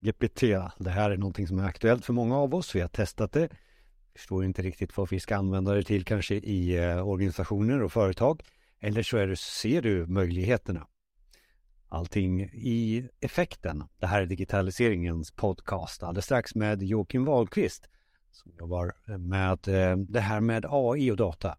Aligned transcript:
GPT. 0.00 0.40
Det 0.78 0.90
här 0.90 1.10
är 1.10 1.16
någonting 1.16 1.46
som 1.46 1.58
är 1.58 1.64
aktuellt 1.64 2.04
för 2.04 2.12
många 2.12 2.36
av 2.36 2.54
oss. 2.54 2.74
Vi 2.74 2.80
har 2.80 2.88
testat 2.88 3.32
det. 3.32 3.48
Förstår 4.14 4.44
inte 4.44 4.62
riktigt 4.62 4.96
vad 4.96 5.10
vi 5.10 5.20
ska 5.20 5.36
använda 5.36 5.74
det 5.74 5.82
till 5.82 6.04
kanske 6.04 6.34
i 6.34 6.76
eh, 6.76 7.08
organisationer 7.08 7.82
och 7.82 7.92
företag. 7.92 8.42
Eller 8.80 9.02
så 9.02 9.16
är 9.16 9.26
det, 9.26 9.36
ser 9.36 9.82
du 9.82 10.06
möjligheterna. 10.06 10.86
Allting 11.88 12.40
i 12.42 13.08
effekten. 13.20 13.84
Det 13.98 14.06
här 14.06 14.22
är 14.22 14.26
digitaliseringens 14.26 15.30
podcast 15.30 16.02
alldeles 16.02 16.24
strax 16.24 16.54
med 16.54 16.82
Joakim 16.82 17.24
Wahlqvist 17.24 17.88
som 18.30 18.52
jobbar 18.58 18.92
med 19.18 19.68
eh, 19.68 19.96
det 19.96 20.20
här 20.20 20.40
med 20.40 20.66
AI 20.68 21.10
och 21.10 21.16
data. 21.16 21.58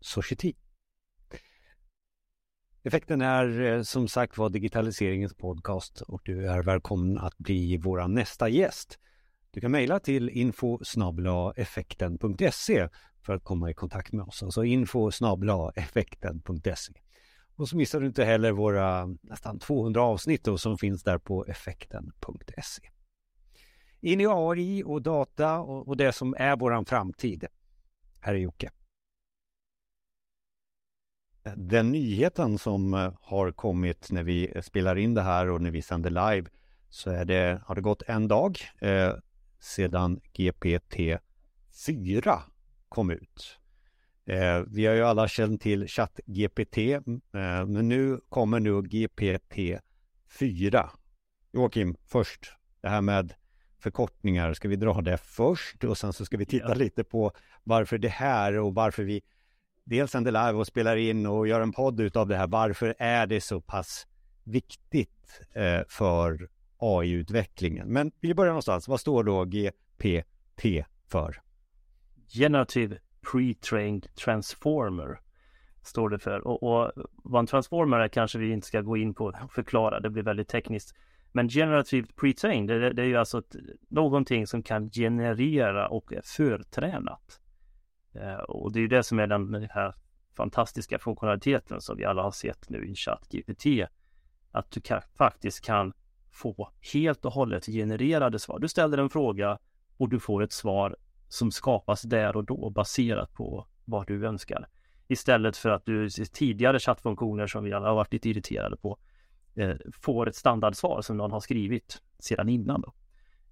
Society. 0.00 0.52
Effekten 2.86 3.20
är 3.20 3.60
eh, 3.60 3.82
som 3.82 4.08
sagt 4.08 4.38
var 4.38 4.50
digitaliseringens 4.50 5.34
podcast 5.34 6.00
och 6.00 6.20
du 6.24 6.48
är 6.48 6.62
välkommen 6.62 7.18
att 7.18 7.38
bli 7.38 7.76
vår 7.76 8.08
nästa 8.08 8.48
gäst. 8.48 8.98
Du 9.50 9.60
kan 9.60 9.70
mejla 9.70 9.98
till 9.98 10.28
info 10.28 10.78
effekten.se 11.56 12.88
för 13.22 13.34
att 13.34 13.44
komma 13.44 13.70
i 13.70 13.74
kontakt 13.74 14.12
med 14.12 14.24
oss. 14.24 14.42
Alltså 14.42 14.64
info 14.64 15.10
effekten.se. 15.76 16.92
Och 17.56 17.68
så 17.68 17.76
missar 17.76 18.00
du 18.00 18.06
inte 18.06 18.24
heller 18.24 18.52
våra 18.52 19.06
nästan 19.20 19.58
200 19.58 20.02
avsnitt 20.02 20.48
som 20.58 20.78
finns 20.78 21.02
där 21.02 21.18
på 21.18 21.44
effekten.se. 21.44 22.82
In 24.00 24.20
i 24.20 24.26
AI 24.26 24.82
och 24.86 25.02
data 25.02 25.58
och 25.58 25.96
det 25.96 26.12
som 26.12 26.34
är 26.38 26.56
våran 26.56 26.84
framtid. 26.84 27.44
Här 28.20 28.34
är 28.34 28.38
Jocke. 28.38 28.70
Den 31.54 31.92
nyheten 31.92 32.58
som 32.58 32.94
eh, 32.94 33.12
har 33.20 33.52
kommit 33.52 34.10
när 34.10 34.22
vi 34.22 34.52
spelar 34.62 34.98
in 34.98 35.14
det 35.14 35.22
här 35.22 35.50
och 35.50 35.62
när 35.62 35.70
vi 35.70 35.82
sänder 35.82 36.10
live 36.10 36.48
så 36.88 37.10
är 37.10 37.24
det, 37.24 37.60
har 37.64 37.74
det 37.74 37.80
gått 37.80 38.02
en 38.06 38.28
dag 38.28 38.58
eh, 38.80 39.12
sedan 39.60 40.20
GPT-4 40.34 42.38
kom 42.88 43.10
ut. 43.10 43.58
Eh, 44.26 44.60
vi 44.66 44.86
har 44.86 44.94
ju 44.94 45.02
alla 45.02 45.28
känt 45.28 45.62
till 45.62 45.88
ChatGPT, 45.88 46.78
eh, 46.78 47.00
men 47.66 47.88
nu 47.88 48.20
kommer 48.28 48.60
nu 48.60 48.70
GPT-4. 48.70 49.80
Joakim, 51.52 51.96
först 52.06 52.52
det 52.80 52.88
här 52.88 53.00
med 53.00 53.34
förkortningar. 53.78 54.54
Ska 54.54 54.68
vi 54.68 54.76
dra 54.76 55.00
det 55.00 55.18
först 55.18 55.84
och 55.84 55.98
sen 55.98 56.12
så 56.12 56.24
ska 56.24 56.36
vi 56.36 56.46
titta 56.46 56.68
ja. 56.68 56.74
lite 56.74 57.04
på 57.04 57.32
varför 57.64 57.98
det 57.98 58.08
här 58.08 58.58
och 58.58 58.74
varför 58.74 59.02
vi 59.02 59.22
dels 59.86 60.10
sänder 60.10 60.32
live 60.32 60.52
och 60.52 60.66
spelar 60.66 60.96
in 60.96 61.26
och 61.26 61.48
gör 61.48 61.60
en 61.60 61.72
podd 61.72 62.00
utav 62.00 62.28
det 62.28 62.36
här. 62.36 62.46
Varför 62.46 62.94
är 62.98 63.26
det 63.26 63.40
så 63.40 63.60
pass 63.60 64.06
viktigt 64.44 65.40
eh, 65.52 65.80
för 65.88 66.48
AI-utvecklingen? 66.78 67.88
Men 67.88 68.12
vi 68.20 68.34
börjar 68.34 68.52
någonstans. 68.52 68.88
Vad 68.88 69.00
står 69.00 69.24
då 69.24 69.44
GPT 69.44 70.86
för? 71.08 71.40
Generative 72.28 72.98
Pre-trained 73.32 74.14
Transformer 74.14 75.20
står 75.82 76.08
det 76.08 76.18
för. 76.18 76.46
Och, 76.46 76.62
och 76.62 76.92
vad 77.16 77.40
en 77.40 77.46
transformer 77.46 77.98
är 77.98 78.08
kanske 78.08 78.38
vi 78.38 78.52
inte 78.52 78.66
ska 78.66 78.80
gå 78.80 78.96
in 78.96 79.14
på 79.14 79.24
och 79.24 79.52
förklara. 79.52 80.00
Det 80.00 80.10
blir 80.10 80.22
väldigt 80.22 80.48
tekniskt. 80.48 80.94
Men 81.32 81.48
generativt 81.48 82.16
pre-trained, 82.16 82.66
det, 82.66 82.92
det, 82.92 83.02
är 83.02 83.06
ju 83.06 83.16
alltså 83.16 83.38
ett, 83.38 83.56
någonting 83.88 84.46
som 84.46 84.62
kan 84.62 84.90
generera 84.90 85.88
och 85.88 86.12
är 86.12 86.22
förtränat. 86.24 87.40
Eh, 88.20 88.34
och 88.34 88.72
det 88.72 88.78
är 88.78 88.80
ju 88.80 88.88
det 88.88 89.02
som 89.02 89.18
är 89.18 89.26
den, 89.26 89.50
den 89.52 89.68
här 89.70 89.94
fantastiska 90.36 90.98
funktionaliteten 90.98 91.80
som 91.80 91.96
vi 91.96 92.04
alla 92.04 92.22
har 92.22 92.30
sett 92.30 92.68
nu 92.68 92.86
i 92.86 92.94
ChatGPT. 92.94 93.66
Att 94.50 94.70
du 94.70 94.80
kan, 94.80 95.00
faktiskt 95.18 95.64
kan 95.64 95.92
få 96.30 96.70
helt 96.92 97.24
och 97.24 97.32
hållet 97.32 97.66
genererade 97.66 98.38
svar. 98.38 98.58
Du 98.58 98.68
ställer 98.68 98.98
en 98.98 99.10
fråga 99.10 99.58
och 99.96 100.08
du 100.08 100.20
får 100.20 100.42
ett 100.42 100.52
svar 100.52 100.96
som 101.28 101.50
skapas 101.50 102.02
där 102.02 102.36
och 102.36 102.44
då 102.44 102.70
baserat 102.70 103.32
på 103.32 103.66
vad 103.84 104.06
du 104.06 104.26
önskar. 104.26 104.68
Istället 105.08 105.56
för 105.56 105.70
att 105.70 105.86
du 105.86 106.08
tidigare 106.10 106.78
chattfunktioner 106.78 107.46
som 107.46 107.64
vi 107.64 107.72
alla 107.72 107.88
har 107.88 107.94
varit 107.94 108.12
lite 108.12 108.28
irriterade 108.28 108.76
på 108.76 108.98
eh, 109.54 109.76
får 109.92 110.28
ett 110.28 110.36
standardsvar 110.36 111.02
som 111.02 111.16
någon 111.16 111.32
har 111.32 111.40
skrivit 111.40 112.02
sedan 112.18 112.48
innan. 112.48 112.80
Då. 112.80 112.92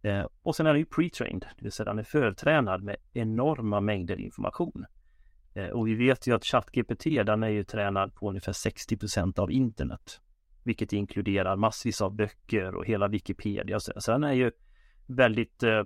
Eh, 0.04 0.26
och 0.42 0.56
sen 0.56 0.66
är 0.66 0.70
den 0.70 0.78
ju 0.78 0.87
pre-trained, 0.87 1.41
det 1.41 1.62
vill 1.62 1.72
säga 1.72 1.84
den 1.84 1.98
är 1.98 2.03
förtränad 2.03 2.82
med 2.82 2.97
enorma 3.12 3.81
mängder 3.81 4.20
information. 4.20 4.87
Eh, 5.54 5.69
och 5.69 5.88
vi 5.88 5.94
vet 5.94 6.26
ju 6.26 6.34
att 6.34 6.44
ChatGPT 6.44 7.04
den 7.04 7.42
är 7.42 7.48
ju 7.48 7.65
tränad 7.65 8.15
på 8.15 8.28
ungefär 8.28 8.53
60% 8.53 9.38
av 9.38 9.50
internet. 9.50 10.20
Vilket 10.62 10.92
inkluderar 10.92 11.56
massvis 11.56 12.03
av 12.03 12.15
böcker 12.15 12.75
och 12.75 12.87
hela 12.87 13.09
Wikipedia. 13.09 13.81
Så, 13.81 13.92
så 13.97 14.12
den 14.12 14.25
är 14.25 14.32
ju 14.32 14.50
väldigt 15.06 15.62
eh, 15.62 15.84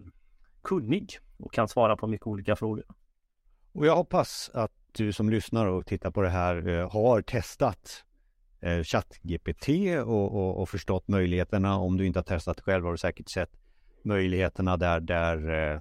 kunnig 0.63 1.19
och 1.37 1.53
kan 1.53 1.69
svara 1.69 1.97
på 1.97 2.07
mycket 2.07 2.27
olika 2.27 2.57
frågor. 2.57 2.85
Och 3.73 3.87
jag 3.87 3.97
hoppas 3.97 4.51
att 4.55 4.73
du 4.93 5.13
som 5.13 5.31
lyssnar 5.31 5.67
och 5.67 5.87
tittar 5.87 6.11
på 6.11 6.23
det 6.23 6.29
här 6.29 6.69
eh, 6.69 6.91
har 6.91 7.23
testat 7.23 8.05
eh, 8.61 8.83
ChatGPT 8.83 9.69
och, 10.05 10.35
och, 10.35 10.61
och, 10.61 10.69
förstått 10.69 11.09
möjligheterna. 11.09 11.77
Om 11.77 11.97
du 11.97 12.07
inte 12.07 12.19
har 12.19 12.25
testat 12.25 12.61
själv 12.61 12.85
har 12.85 12.93
du 12.93 12.99
säkert 12.99 13.29
sett 13.29 13.51
möjligheterna 14.05 14.77
där, 14.77 15.01
där 15.01 15.73
eh, 15.75 15.81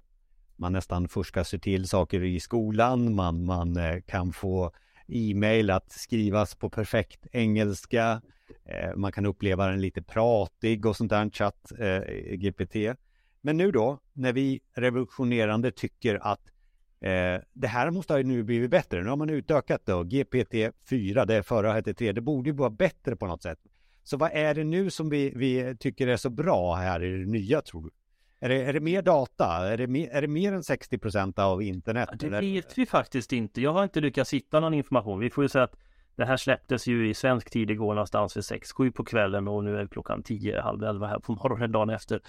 man 0.55 0.73
nästan 0.73 1.07
fuskar 1.07 1.43
sig 1.43 1.59
till 1.59 1.87
saker 1.87 2.23
i 2.23 2.39
skolan. 2.39 3.15
Man, 3.15 3.45
man 3.45 3.77
eh, 3.77 4.01
kan 4.01 4.33
få 4.33 4.71
e-mail 5.07 5.69
att 5.69 5.91
skrivas 5.91 6.55
på 6.55 6.69
perfekt 6.69 7.27
engelska. 7.31 8.21
Eh, 8.65 8.95
man 8.95 9.11
kan 9.11 9.25
uppleva 9.25 9.67
den 9.67 9.81
lite 9.81 10.01
pratig 10.01 10.85
och 10.85 10.95
sånt 10.95 11.09
där, 11.09 11.29
chatt 11.29 11.71
eh, 11.79 12.01
GPT. 12.35 12.75
Men 13.41 13.57
nu 13.57 13.71
då, 13.71 13.99
när 14.13 14.33
vi 14.33 14.61
revolutionerande 14.73 15.71
tycker 15.71 16.15
att 16.15 16.51
eh, 16.99 17.41
det 17.53 17.67
här 17.67 17.91
måste 17.91 18.13
ha 18.13 18.21
nu 18.21 18.43
blivit 18.43 18.71
bättre. 18.71 19.03
Nu 19.03 19.09
har 19.09 19.15
man 19.15 19.29
utökat 19.29 19.81
då, 19.85 20.03
GPT-4, 20.03 21.25
det 21.25 21.43
förra 21.43 21.73
hette 21.73 21.93
3, 21.93 22.11
det 22.11 22.21
borde 22.21 22.49
ju 22.49 22.55
vara 22.55 22.69
bättre 22.69 23.15
på 23.15 23.27
något 23.27 23.43
sätt. 23.43 23.59
Så 24.03 24.17
vad 24.17 24.31
är 24.33 24.53
det 24.53 24.63
nu 24.63 24.89
som 24.89 25.09
vi, 25.09 25.33
vi 25.35 25.75
tycker 25.79 26.07
är 26.07 26.17
så 26.17 26.29
bra 26.29 26.75
här 26.75 27.03
i 27.03 27.11
det 27.11 27.31
nya 27.31 27.61
tror 27.61 27.83
du? 27.83 27.89
Är 28.39 28.49
det, 28.49 28.63
är 28.63 28.73
det 28.73 28.79
mer 28.79 29.01
data? 29.01 29.45
Är 29.45 29.77
det 29.77 29.87
mer, 29.87 30.09
är 30.09 30.21
det 30.21 30.27
mer 30.27 30.53
än 30.53 30.63
60 30.63 30.97
procent 30.97 31.39
av 31.39 31.61
internet? 31.61 32.09
Det 32.13 32.27
eller? 32.27 32.41
vet 32.41 32.77
vi 32.77 32.85
faktiskt 32.85 33.33
inte. 33.33 33.61
Jag 33.61 33.73
har 33.73 33.83
inte 33.83 34.01
lyckats 34.01 34.33
hitta 34.33 34.59
någon 34.59 34.73
information. 34.73 35.19
Vi 35.19 35.29
får 35.29 35.43
ju 35.43 35.49
säga 35.49 35.63
att 35.63 35.75
det 36.15 36.25
här 36.25 36.37
släpptes 36.37 36.87
ju 36.87 37.09
i 37.09 37.13
svensk 37.13 37.49
tid 37.49 37.71
igår 37.71 37.93
någonstans 37.93 38.37
vid 38.37 38.43
6-7 38.43 38.91
på 38.91 39.03
kvällen 39.03 39.47
och 39.47 39.63
nu 39.63 39.77
är 39.77 39.87
klockan 39.87 40.23
10, 40.23 40.61
halv 40.61 40.83
11 40.83 41.07
här 41.07 41.19
på 41.19 41.31
morgonen 41.31 41.71
dagen 41.71 41.89
efter. 41.89 42.21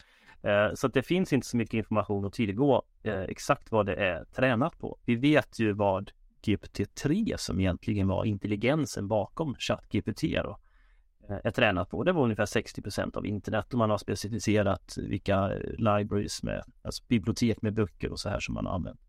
Eh, 0.42 0.74
så 0.74 0.86
att 0.86 0.94
det 0.94 1.02
finns 1.02 1.32
inte 1.32 1.46
så 1.46 1.56
mycket 1.56 1.74
information 1.74 2.24
att 2.24 2.32
tillgå 2.32 2.82
eh, 3.02 3.20
exakt 3.20 3.72
vad 3.72 3.86
det 3.86 3.94
är 3.94 4.24
tränat 4.24 4.78
på. 4.78 4.98
Vi 5.04 5.16
vet 5.16 5.58
ju 5.58 5.72
vad 5.72 6.10
GPT-3 6.42 7.36
som 7.36 7.60
egentligen 7.60 8.08
var 8.08 8.24
intelligensen 8.24 9.08
bakom 9.08 9.54
ChatGPT 9.58 10.22
då, 10.22 10.58
Eh, 11.28 11.38
är 11.44 11.50
tränat 11.50 11.90
på. 11.90 12.04
Det 12.04 12.12
var 12.12 12.22
ungefär 12.22 12.46
60% 12.46 13.16
av 13.16 13.26
internet 13.26 13.72
och 13.72 13.78
man 13.78 13.90
har 13.90 13.98
specificerat 13.98 14.94
vilka 14.98 15.52
eh, 15.52 15.70
libraries 15.76 16.42
med, 16.42 16.62
alltså 16.82 17.04
bibliotek 17.08 17.62
med 17.62 17.74
böcker 17.74 18.12
och 18.12 18.20
så 18.20 18.28
här 18.28 18.40
som 18.40 18.54
man 18.54 18.66
har 18.66 18.74
använt. 18.74 19.00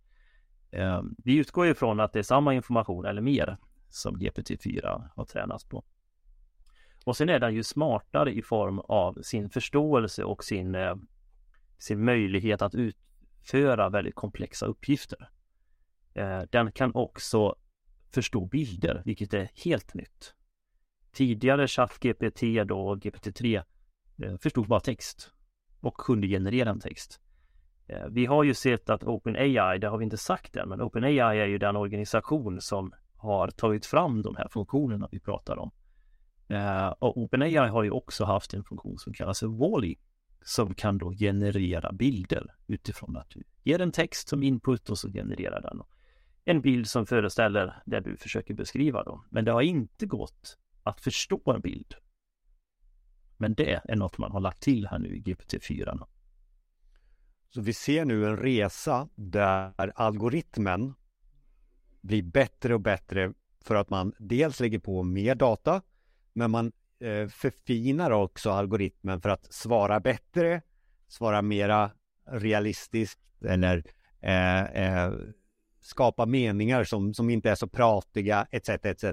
Ehm, 0.72 1.16
vi 1.18 1.38
utgår 1.38 1.68
ifrån 1.68 2.00
att 2.00 2.13
det 2.13 2.19
är 2.19 2.24
samma 2.24 2.53
information 2.53 3.06
eller 3.06 3.22
mer 3.22 3.58
som 3.90 4.18
GPT-4 4.18 5.09
har 5.16 5.25
tränats 5.25 5.66
på. 5.66 5.84
Och 7.06 7.18
sen 7.18 7.29
är 7.29 7.40
den 7.40 7.56
ju 7.56 7.63
smartare 7.63 8.34
i 8.34 8.41
form 8.41 8.79
av 8.79 9.22
sin 9.22 9.50
förståelse 9.50 10.24
och 10.24 10.44
sin 10.44 10.75
eh, 10.75 10.96
sin 11.79 12.06
möjlighet 12.06 12.62
att 12.62 12.75
utföra 12.75 13.90
väldigt 13.90 14.16
komplexa 14.16 14.66
uppgifter. 14.66 15.29
Eh, 16.13 16.41
den 16.50 16.72
kan 16.72 16.96
också 16.96 17.56
förstå 18.13 18.46
bilder, 18.46 19.02
vilket 19.06 19.34
är 19.34 19.50
helt 19.66 19.94
nytt. 19.94 20.35
Tidigare 21.12 21.68
ChatGPT 21.68 22.42
då, 22.66 22.96
GPT-3, 22.96 23.64
eh, 24.24 24.38
förstod 24.38 24.68
bara 24.68 24.80
text 24.80 25.31
och 25.80 25.97
kunde 25.97 26.28
generera 26.28 26.70
en 26.70 26.80
text. 26.80 27.20
Eh, 27.88 28.06
vi 28.09 28.26
har 28.26 28.44
ju 28.44 28.53
sett 28.53 28.90
att 28.90 29.03
OpenAI, 29.03 29.78
det 29.79 29.88
har 29.88 29.97
vi 29.97 30.03
inte 30.03 30.17
sagt 30.17 30.56
än, 30.56 30.70
men 30.70 30.82
OpenAI 30.82 31.20
är 31.20 31.46
ju 31.46 31.58
den 31.58 31.76
organisation 31.76 32.61
som 32.61 32.94
har 33.16 33.47
tagit 33.47 33.85
fram 33.85 34.22
de 34.22 34.35
här 34.35 34.47
funktionerna 34.47 35.09
vi 35.11 35.20
pratar 35.20 35.58
om. 35.58 35.72
Eh, 36.47 36.88
och 36.88 37.17
OpenAI 37.17 37.67
har 37.67 37.84
ju 37.84 37.91
också 37.91 38.26
haft 38.26 38.53
en 38.53 38.64
funktion 38.64 38.97
som 38.97 39.14
kallas 39.14 39.44
Wall-E 39.44 39.96
som 40.41 40.73
kan 40.73 40.97
då 40.97 41.12
generera 41.12 41.91
bilder 41.91 42.55
utifrån 42.67 43.17
att 43.17 43.29
du 43.29 43.44
ger 43.64 43.82
en 43.82 43.91
text 43.91 44.29
som 44.29 44.44
input 44.44 44.90
och 44.90 44.97
så 44.97 45.12
genererar 45.12 45.62
den 45.62 45.82
en 46.50 46.62
bild 46.62 46.88
som 46.88 47.05
föreställer 47.05 47.82
det 47.85 48.00
du 48.00 48.17
försöker 48.17 48.53
beskriva 48.53 49.03
då. 49.03 49.23
Men 49.29 49.46
det 49.46 49.52
har 49.52 49.62
inte 49.62 50.05
gått 50.05 50.58
att 50.90 51.02
förstå 51.02 51.41
en 51.46 51.62
bild. 51.62 51.96
Men 53.38 53.53
det 53.53 53.82
är 53.84 53.96
något 53.96 54.18
man 54.18 54.32
har 54.32 54.40
lagt 54.40 54.62
till 54.62 54.88
här 54.88 55.00
nu 55.00 55.16
i 55.16 55.22
GPT-4. 55.22 56.08
Så 57.50 57.62
vi 57.62 57.74
ser 57.74 58.06
nu 58.06 58.26
en 58.26 58.38
resa 58.38 59.09
där 59.16 59.91
algoritmen 59.96 60.94
blir 62.02 62.24
bättre 62.24 62.74
och 62.74 62.82
bättre 62.82 63.34
för 63.62 63.76
att 63.76 63.90
man 63.90 64.14
dels 64.20 64.59
lägger 64.59 64.80
på 64.80 65.03
mer 65.03 65.36
data, 65.36 65.82
men 66.34 66.52
man 66.52 66.72
Eh, 67.02 67.28
förfinar 67.28 68.12
också 68.12 68.52
algoritmen 68.52 69.22
för 69.22 69.30
att 69.30 69.53
svara 69.53 70.00
bättre, 70.00 70.62
svara 71.08 71.41
mera 71.41 71.91
realistiskt 72.26 73.20
eller 73.46 73.84
eh, 74.22 74.64
eh, 74.64 75.14
skapa 75.82 76.26
meningar 76.26 76.84
som, 76.84 77.14
som 77.14 77.30
inte 77.30 77.50
är 77.50 77.56
så 77.56 77.68
pratiga 77.68 78.47
etc. 78.52 78.70
etc. 78.70 79.03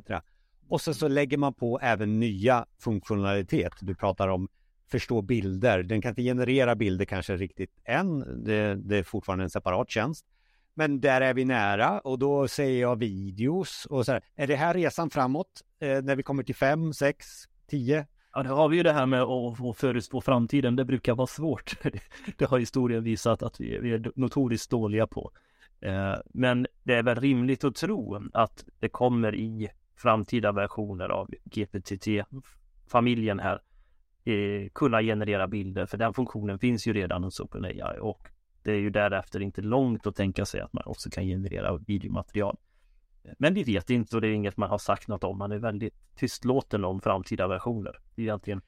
Och 0.68 0.80
sen 0.80 0.94
så 0.94 1.08
lägger 1.08 1.38
man 1.38 1.54
på 1.54 1.78
även 1.82 2.20
nya 2.20 2.66
funktionalitet. 2.78 3.72
Du 3.80 3.94
pratar 3.94 4.28
om 4.28 4.48
förstå 4.90 5.22
bilder. 5.22 5.82
Den 5.82 6.02
kan 6.02 6.08
inte 6.08 6.22
generera 6.22 6.74
bilder 6.74 7.04
kanske 7.04 7.36
riktigt 7.36 7.70
än. 7.84 8.44
Det, 8.44 8.74
det 8.74 8.96
är 8.96 9.02
fortfarande 9.02 9.44
en 9.44 9.50
separat 9.50 9.90
tjänst. 9.90 10.26
Men 10.74 11.00
där 11.00 11.20
är 11.20 11.34
vi 11.34 11.44
nära 11.44 12.00
och 12.00 12.18
då 12.18 12.48
säger 12.48 12.80
jag 12.80 12.98
videos 12.98 13.86
och 13.90 14.06
så 14.06 14.12
här. 14.12 14.24
Är 14.36 14.46
det 14.46 14.56
här 14.56 14.74
resan 14.74 15.10
framåt 15.10 15.62
eh, 15.80 16.02
när 16.02 16.16
vi 16.16 16.22
kommer 16.22 16.42
till 16.42 16.54
fem, 16.54 16.92
sex, 16.92 17.26
tio? 17.66 18.06
Ja, 18.32 18.42
då 18.42 18.54
har 18.54 18.68
vi 18.68 18.76
ju 18.76 18.82
det 18.82 18.92
här 18.92 19.06
med 19.06 19.22
att 19.22 19.76
förutspå 19.76 20.20
framtiden. 20.20 20.76
Det 20.76 20.84
brukar 20.84 21.14
vara 21.14 21.26
svårt. 21.26 21.76
Det 22.38 22.44
har 22.44 22.58
historien 22.58 23.04
visat 23.04 23.42
att 23.42 23.60
vi, 23.60 23.78
vi 23.78 23.92
är 23.92 24.12
notoriskt 24.14 24.70
dåliga 24.70 25.06
på. 25.06 25.30
Eh, 25.80 26.14
men 26.34 26.66
det 26.82 26.94
är 26.94 27.02
väl 27.02 27.20
rimligt 27.20 27.64
att 27.64 27.74
tro 27.74 28.28
att 28.32 28.64
det 28.80 28.88
kommer 28.88 29.34
i 29.34 29.68
framtida 29.96 30.52
versioner 30.52 31.08
av 31.08 31.30
GPT-familjen 31.44 33.40
här 33.40 33.62
eh, 34.24 34.68
kunna 34.74 35.02
generera 35.02 35.46
bilder, 35.48 35.86
för 35.86 35.98
den 35.98 36.14
funktionen 36.14 36.58
finns 36.58 36.86
ju 36.86 36.92
redan 36.92 37.24
hos 37.24 37.40
OpenAI 37.40 37.98
och 38.00 38.28
det 38.62 38.72
är 38.72 38.78
ju 38.78 38.90
därefter 38.90 39.42
inte 39.42 39.62
långt 39.62 40.06
att 40.06 40.16
tänka 40.16 40.44
sig 40.44 40.60
att 40.60 40.72
man 40.72 40.82
också 40.86 41.10
kan 41.10 41.24
generera 41.24 41.76
videomaterial. 41.76 42.56
Men 43.38 43.54
vi 43.54 43.62
vet 43.62 43.90
inte 43.90 44.16
och 44.16 44.22
det 44.22 44.28
är 44.28 44.32
inget 44.32 44.56
man 44.56 44.70
har 44.70 44.78
sagt 44.78 45.08
något 45.08 45.24
om. 45.24 45.38
Man 45.38 45.52
är 45.52 45.58
väldigt 45.58 46.16
tystlåten 46.16 46.84
om 46.84 47.00
framtida 47.00 47.48
versioner. 47.48 48.00
Det 48.14 48.22
är 48.22 48.24
egentligen 48.24 48.60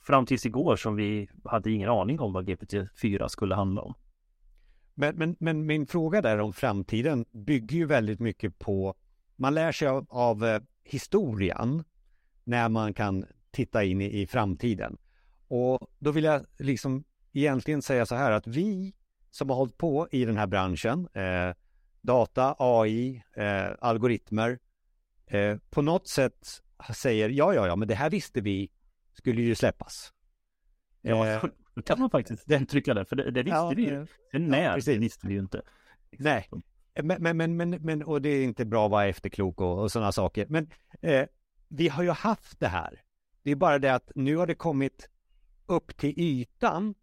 fram 0.00 0.26
tills 0.26 0.46
igår 0.46 0.76
som 0.76 0.96
vi 0.96 1.28
hade 1.44 1.70
ingen 1.70 1.88
aning 1.88 2.20
om 2.20 2.32
vad 2.32 2.48
GPT-4 2.48 3.28
skulle 3.28 3.54
handla 3.54 3.82
om. 3.82 3.94
Men, 4.94 5.16
men, 5.16 5.36
men 5.40 5.66
min 5.66 5.86
fråga 5.86 6.22
där 6.22 6.38
om 6.38 6.52
framtiden 6.52 7.24
bygger 7.30 7.76
ju 7.76 7.86
väldigt 7.86 8.20
mycket 8.20 8.58
på 8.58 8.94
man 9.38 9.54
lär 9.54 9.72
sig 9.72 9.88
av, 9.88 10.06
av 10.08 10.44
eh, 10.44 10.60
historien 10.84 11.84
när 12.44 12.68
man 12.68 12.94
kan 12.94 13.26
titta 13.50 13.84
in 13.84 14.00
i, 14.00 14.20
i 14.20 14.26
framtiden. 14.26 14.98
Och 15.48 15.90
då 15.98 16.10
vill 16.10 16.24
jag 16.24 16.46
liksom 16.58 17.04
egentligen 17.32 17.82
säga 17.82 18.06
så 18.06 18.14
här 18.14 18.32
att 18.32 18.46
vi 18.46 18.94
som 19.30 19.50
har 19.50 19.56
hållit 19.56 19.78
på 19.78 20.08
i 20.10 20.24
den 20.24 20.36
här 20.36 20.46
branschen, 20.46 21.08
eh, 21.12 21.54
data, 22.00 22.56
AI, 22.58 23.22
eh, 23.36 23.70
algoritmer, 23.80 24.58
eh, 25.26 25.56
på 25.70 25.82
något 25.82 26.08
sätt 26.08 26.62
säger 26.94 27.28
ja, 27.28 27.54
ja, 27.54 27.66
ja, 27.66 27.76
men 27.76 27.88
det 27.88 27.94
här 27.94 28.10
visste 28.10 28.40
vi 28.40 28.70
skulle 29.12 29.42
ju 29.42 29.54
släppas. 29.54 30.12
Ja, 31.02 31.28
eh, 31.28 31.44
då 31.74 31.82
kan 31.82 32.00
man 32.00 32.10
faktiskt 32.10 32.50
uttrycka 32.50 32.94
det, 32.94 33.04
för 33.04 33.16
det, 33.16 33.30
det 33.30 33.42
visste 33.42 33.56
ja, 33.56 33.72
vi 33.76 33.82
ju. 33.82 34.06
Sen 34.32 34.48
när, 34.48 34.62
ja, 34.62 34.78
det 34.84 34.98
visste 34.98 35.26
vi 35.26 35.32
ju 35.32 35.40
inte. 35.40 35.62
Nej, 36.10 36.48
men, 37.02 37.22
men, 37.22 37.36
men, 37.36 37.56
men, 37.56 37.70
men, 37.70 38.02
och 38.02 38.22
det 38.22 38.28
är 38.28 38.44
inte 38.44 38.64
bra 38.64 38.84
att 38.84 38.90
vara 38.90 39.06
efterklok 39.06 39.60
och, 39.60 39.78
och 39.78 39.92
sådana 39.92 40.12
saker. 40.12 40.46
Men 40.48 40.70
eh, 41.00 41.26
vi 41.68 41.88
har 41.88 42.02
ju 42.02 42.10
haft 42.10 42.60
det 42.60 42.68
här. 42.68 43.02
Det 43.42 43.50
är 43.50 43.56
bara 43.56 43.78
det 43.78 43.94
att 43.94 44.12
nu 44.14 44.36
har 44.36 44.46
det 44.46 44.54
kommit 44.54 45.08
upp 45.66 45.96
till 45.96 46.14
ytan 46.16 46.94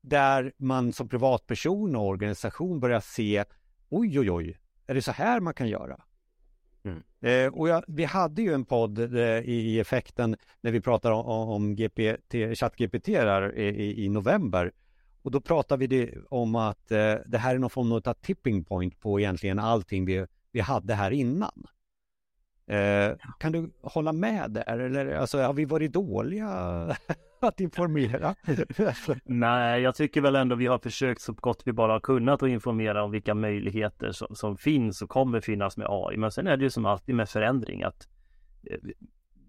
där 0.00 0.52
man 0.56 0.92
som 0.92 1.08
privatperson 1.08 1.96
och 1.96 2.06
organisation 2.06 2.80
börjar 2.80 3.00
se 3.00 3.44
oj, 3.88 4.20
oj, 4.20 4.30
oj, 4.30 4.58
är 4.86 4.94
det 4.94 5.02
så 5.02 5.12
här 5.12 5.40
man 5.40 5.54
kan 5.54 5.68
göra? 5.68 6.02
Mm. 6.82 7.02
Eh, 7.20 7.54
och 7.54 7.68
jag, 7.68 7.84
vi 7.86 8.04
hade 8.04 8.42
ju 8.42 8.54
en 8.54 8.64
podd 8.64 8.98
eh, 8.98 9.38
i, 9.38 9.74
i, 9.74 9.80
effekten 9.80 10.36
när 10.60 10.70
vi 10.70 10.80
pratade 10.80 11.14
om, 11.14 11.48
om 11.48 11.76
GPT, 11.76 12.58
ChatGPT 12.58 13.04
där 13.06 13.58
i, 13.58 14.04
i, 14.04 14.08
november. 14.08 14.72
Och 15.22 15.30
då 15.30 15.40
pratade 15.40 15.86
vi 15.86 16.18
om 16.28 16.54
att 16.54 16.90
eh, 16.90 17.14
det 17.26 17.38
här 17.38 17.54
är 17.54 17.58
någon 17.58 17.70
form 17.70 17.92
av 17.92 18.14
tipping 18.14 18.64
point 18.64 19.00
på 19.00 19.20
egentligen 19.20 19.58
allting 19.58 20.04
vi, 20.04 20.26
vi 20.52 20.60
hade 20.60 20.94
här 20.94 21.10
innan. 21.10 21.66
Eh, 22.66 23.16
kan 23.38 23.52
du 23.52 23.70
hålla 23.82 24.12
med 24.12 24.50
där 24.50 24.78
eller 24.78 25.14
alltså, 25.14 25.38
har 25.38 25.52
vi 25.52 25.64
varit 25.64 25.92
dåliga 25.92 26.46
att 27.40 27.60
informera? 27.60 28.34
Nej, 29.24 29.82
jag 29.82 29.94
tycker 29.94 30.20
väl 30.20 30.36
ändå 30.36 30.56
vi 30.56 30.66
har 30.66 30.78
försökt 30.78 31.20
så 31.20 31.32
gott 31.32 31.62
vi 31.64 31.72
bara 31.72 31.92
har 31.92 32.00
kunnat 32.00 32.42
att 32.42 32.48
informera 32.48 33.04
om 33.04 33.10
vilka 33.10 33.34
möjligheter 33.34 34.12
som, 34.12 34.36
som 34.36 34.56
finns 34.56 35.02
och 35.02 35.08
kommer 35.08 35.40
finnas 35.40 35.76
med 35.76 35.86
AI. 35.90 36.16
Men 36.16 36.32
sen 36.32 36.46
är 36.46 36.56
det 36.56 36.64
ju 36.64 36.70
som 36.70 36.86
alltid 36.86 37.14
med 37.14 37.28
förändring 37.28 37.82
att 37.82 38.08
eh, 38.70 38.78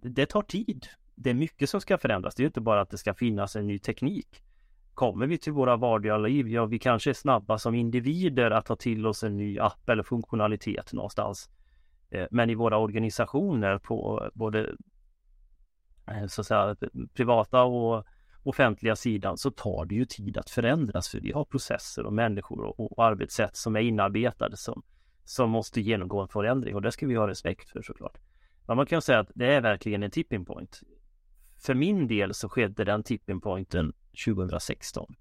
det 0.02 0.26
tar 0.26 0.42
tid. 0.42 0.88
Det 1.16 1.30
är 1.30 1.34
mycket 1.34 1.70
som 1.70 1.82
ska 1.82 1.98
förändras. 1.98 2.36
Det 2.36 2.44
är 2.44 2.46
inte 2.48 2.62
bara 2.62 2.82
att 2.82 2.90
det 2.90 2.98
ska 2.98 3.14
finnas 3.14 3.56
en 3.56 3.68
ny 3.68 3.80
teknik. 3.80 4.44
Kommer 4.94 5.28
vi 5.28 5.38
till 5.38 5.54
våra 5.54 5.78
vardagliga 5.78 6.18
liv, 6.18 6.48
ja 6.48 6.66
vi 6.66 6.80
kanske 6.80 7.10
är 7.10 7.14
snabba 7.14 7.58
som 7.58 7.76
individer 7.76 8.52
att 8.52 8.66
ta 8.66 8.76
till 8.76 9.08
oss 9.08 9.24
en 9.24 9.38
ny 9.38 9.60
app 9.60 9.90
eller 9.90 10.04
funktionalitet 10.04 10.94
någonstans. 10.94 11.50
Eh, 12.10 12.28
men 12.32 12.50
i 12.50 12.56
våra 12.56 12.78
organisationer 12.78 13.78
på 13.78 14.24
eh, 14.24 14.30
både 14.34 14.76
eh, 16.08 16.28
så 16.28 16.42
att 16.42 16.48
säga, 16.48 16.76
privata 17.14 17.64
och 17.64 18.06
offentliga 18.44 18.96
sidan 18.96 19.38
så 19.38 19.52
tar 19.52 19.86
det 19.86 19.96
ju 19.96 20.06
tid 20.06 20.38
att 20.38 20.50
förändras 20.50 21.10
för 21.10 21.20
vi 21.20 21.32
har 21.32 21.46
processer 21.46 22.06
och 22.06 22.14
människor 22.14 22.62
och, 22.62 22.92
och 22.92 23.06
arbetssätt 23.06 23.56
som 23.56 23.76
är 23.76 23.80
inarbetade 23.80 24.58
som, 24.58 24.84
som 25.24 25.50
måste 25.50 25.82
genomgå 25.82 26.22
en 26.22 26.28
förändring 26.28 26.76
och 26.76 26.82
det 26.82 26.92
ska 26.92 27.08
vi 27.08 27.16
ha 27.16 27.28
respekt 27.28 27.70
för 27.70 27.82
såklart. 27.82 28.18
Men 28.68 28.78
man 28.78 28.86
kan 28.86 29.02
säga 29.02 29.20
att 29.20 29.32
det 29.36 29.54
är 29.54 29.62
verkligen 29.62 30.04
en 30.04 30.12
tipping 30.12 30.46
point. 30.46 30.82
För 31.58 31.74
min 31.74 32.08
del 32.08 32.34
så 32.34 32.50
skedde 32.50 32.84
den 32.84 33.04
tipping 33.04 33.42
pointen 33.42 33.94
2016 34.25 35.16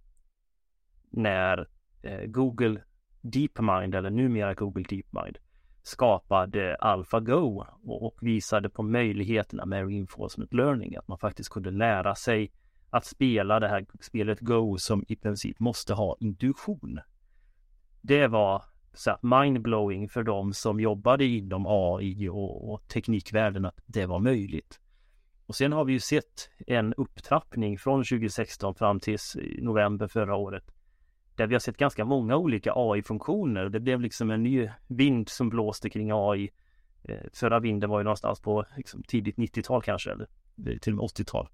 när 1.10 1.69
eh, 2.02 2.26
Google 2.26 2.82
DeepMind 3.20 3.94
eller 3.94 4.10
numera 4.10 4.54
Google 4.54 4.84
DeepMind 4.88 5.38
skapade 5.82 6.76
AlphaGo 6.81 7.64
och 7.82 8.19
visade 8.20 8.70
på 8.70 8.82
möjligheterna 8.82 9.66
med 9.66 9.88
reinforcement 9.88 10.54
learning, 10.54 10.96
att 10.96 11.08
man 11.08 11.19
faktiskt 11.19 11.50
kunde 11.50 11.70
lära 11.70 12.14
sig 12.14 12.52
att 12.90 13.04
spela 13.04 13.60
det 13.60 13.69
här 13.69 13.87
spelet 14.00 14.40
Go 14.40 14.78
som 14.78 15.04
i 15.08 15.16
princip 15.16 15.60
måste 15.60 15.94
ha 15.94 16.16
intuition. 16.20 17.00
Det 18.00 18.26
var 18.26 18.62
så 18.92 19.16
mindblowing 19.22 20.08
för 20.08 20.22
de 20.22 20.52
som 20.52 20.81
jobbade 20.81 21.25
inom 21.25 21.66
AI 21.66 22.28
och, 22.28 22.72
och 22.72 22.88
teknikvärlden 22.88 23.64
att 23.64 23.81
det 23.87 24.06
var 24.06 24.19
möjligt. 24.19 24.81
Och 25.50 25.56
sen 25.56 25.73
har 25.73 25.85
vi 25.85 25.93
ju 25.93 26.00
sett 26.00 26.50
en 26.67 26.94
upptrappning 26.94 27.79
från 27.79 28.05
2016 28.05 28.75
fram 28.75 29.00
till 29.00 29.19
november 29.58 30.08
förra 30.08 30.37
året 30.37 30.64
där 31.35 31.47
vi 31.47 31.55
har 31.55 31.61
sett 31.61 31.76
ganska 31.76 32.05
många 32.05 32.37
olika 32.37 32.73
AI-funktioner. 32.75 33.69
Det 33.69 33.80
blev 33.80 34.00
liksom 34.00 34.30
en 34.30 34.42
ny 34.42 34.71
vind 34.87 35.28
som 35.28 35.49
blåste 35.49 35.90
kring 35.90 36.11
AI. 36.12 36.50
Eh, 37.02 37.21
förra 37.33 37.61
vinden 37.61 37.90
var 37.90 38.00
ju 38.00 38.04
någonstans 38.04 38.40
på 38.40 38.64
liksom 38.76 39.02
tidigt 39.02 39.37
90-tal 39.37 39.83
kanske, 39.83 40.11
eller 40.11 40.28
till 40.80 40.92
och 40.92 40.97
med 40.97 41.04
80-tal. 41.04 41.49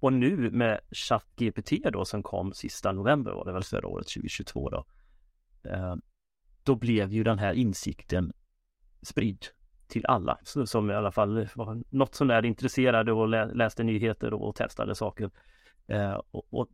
Och 0.00 0.12
nu 0.12 0.50
med 0.50 0.80
ChatGPT 0.90 1.72
då 1.92 2.04
som 2.04 2.22
kom 2.22 2.52
sista 2.52 2.92
november 2.92 3.32
var 3.32 3.44
det 3.44 3.52
väl 3.52 3.64
förra 3.64 3.88
året, 3.88 4.06
2022 4.06 4.70
då. 4.70 4.86
Eh, 5.70 5.96
då 6.62 6.74
blev 6.74 7.12
ju 7.12 7.24
den 7.24 7.38
här 7.38 7.52
insikten 7.52 8.32
spridd 9.02 9.46
till 9.88 10.06
alla 10.06 10.38
som 10.44 10.90
i 10.90 10.94
alla 10.94 11.12
fall 11.12 11.48
var 11.54 11.82
något 11.90 12.14
sånär 12.14 12.44
intresserade 12.44 13.12
och 13.12 13.56
läste 13.56 13.84
nyheter 13.84 14.34
och 14.34 14.54
testade 14.54 14.94
saker. 14.94 15.30
Eh, 15.86 16.20
och 16.30 16.68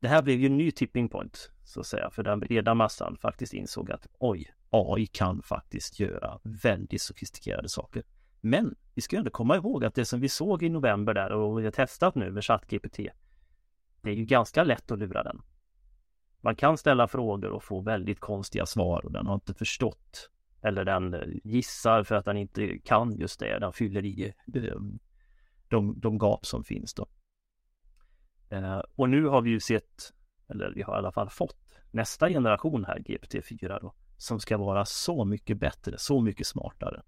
det 0.00 0.08
här 0.08 0.22
blev 0.22 0.40
ju 0.40 0.46
en 0.46 0.56
ny 0.56 0.70
tipping 0.70 1.08
point 1.08 1.50
så 1.64 1.80
att 1.80 1.86
säga 1.86 2.10
för 2.10 2.22
den 2.22 2.40
breda 2.40 2.74
massan 2.74 3.16
faktiskt 3.16 3.54
insåg 3.54 3.92
att 3.92 4.06
oj, 4.18 4.54
AI 4.70 5.06
kan 5.06 5.42
faktiskt 5.42 6.00
göra 6.00 6.38
väldigt 6.42 7.02
sofistikerade 7.02 7.68
saker. 7.68 8.02
Men 8.40 8.74
vi 8.94 9.02
ska 9.02 9.16
ändå 9.16 9.30
komma 9.30 9.56
ihåg 9.56 9.84
att 9.84 9.94
det 9.94 10.04
som 10.04 10.20
vi 10.20 10.28
såg 10.28 10.62
i 10.62 10.68
november 10.68 11.14
där 11.14 11.32
och 11.32 11.58
vi 11.58 11.64
har 11.64 11.70
testat 11.70 12.14
nu 12.14 12.30
med 12.30 12.44
ChatGPT 12.44 13.00
det 14.00 14.10
är 14.10 14.14
ju 14.14 14.24
ganska 14.24 14.64
lätt 14.64 14.90
att 14.90 14.98
lura 14.98 15.22
den. 15.22 15.42
Man 16.40 16.56
kan 16.56 16.78
ställa 16.78 17.08
frågor 17.08 17.50
och 17.50 17.64
få 17.64 17.80
väldigt 17.80 18.20
konstiga 18.20 18.66
svar 18.66 19.04
och 19.04 19.12
den 19.12 19.26
har 19.26 19.34
inte 19.34 19.54
förstått 19.54 20.30
eller 20.62 20.84
den 20.84 21.14
eh, 21.14 21.20
gissar 21.44 22.02
för 22.04 22.14
att 22.14 22.24
den 22.24 22.36
inte 22.36 22.78
kan 22.78 23.16
just 23.16 23.40
det. 23.40 23.58
Den 23.58 23.72
fyller 23.72 24.04
i 24.04 24.34
eh, 24.54 24.62
de, 25.68 26.00
de 26.00 26.18
gap 26.18 26.46
som 26.46 26.64
finns 26.64 26.94
då. 26.94 27.06
Eh, 28.50 28.82
och 28.94 29.08
nu 29.08 29.24
har 29.24 29.42
vi 29.42 29.50
ju 29.50 29.60
sett, 29.60 30.12
eller 30.48 30.72
vi 30.74 30.82
har 30.82 30.94
i 30.94 30.98
alla 30.98 31.12
fall 31.12 31.30
fått 31.30 31.56
nästa 31.90 32.28
generation 32.28 32.84
här, 32.84 32.98
GPT-4 32.98 33.80
då, 33.80 33.94
som 34.16 34.40
ska 34.40 34.56
vara 34.56 34.84
så 34.84 35.24
mycket 35.24 35.58
bättre, 35.58 35.98
så 35.98 36.20
mycket 36.20 36.46
smartare. 36.46 37.02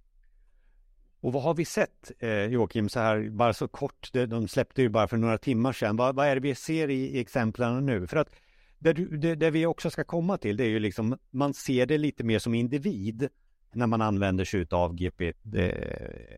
Och 1.21 1.33
vad 1.33 1.42
har 1.42 1.54
vi 1.54 1.64
sett 1.64 2.12
eh, 2.19 2.45
Joakim, 2.45 2.88
så 2.88 3.00
här 3.00 3.30
bara 3.30 3.52
så 3.52 3.69
kort, 3.69 4.12
de 4.12 4.49
släppte 4.49 4.83
ju 4.83 4.88
bara 4.88 5.09
för 5.09 5.16
några 5.16 5.38
timmar 5.38 5.73
sedan. 5.73 5.97
Vad, 5.97 6.14
vad 6.14 6.26
är 6.26 6.35
det 6.35 6.40
vi 6.40 6.54
ser 6.54 6.90
i, 6.90 7.16
i 7.16 7.21
exemplen 7.21 7.87
nu? 7.87 8.07
För 8.07 8.16
att 8.16 8.30
det, 8.78 8.92
det, 8.92 9.35
det, 9.35 9.50
vi 9.50 9.66
också 9.66 9.90
ska 9.90 10.04
komma 10.04 10.38
till, 10.38 10.57
det 10.57 10.64
är 10.64 10.69
ju 10.69 10.78
liksom, 10.78 11.19
man 11.30 11.54
ser 11.54 11.87
det 11.87 11.99
lite 11.99 12.25
mer 12.25 12.38
som 12.38 12.54
individ 12.54 13.28
när 13.72 13.86
man 13.86 14.02
använder 14.02 14.44
sig 14.44 14.66
av 14.70 14.94
GP, 14.94 15.32
eh, 15.54 15.72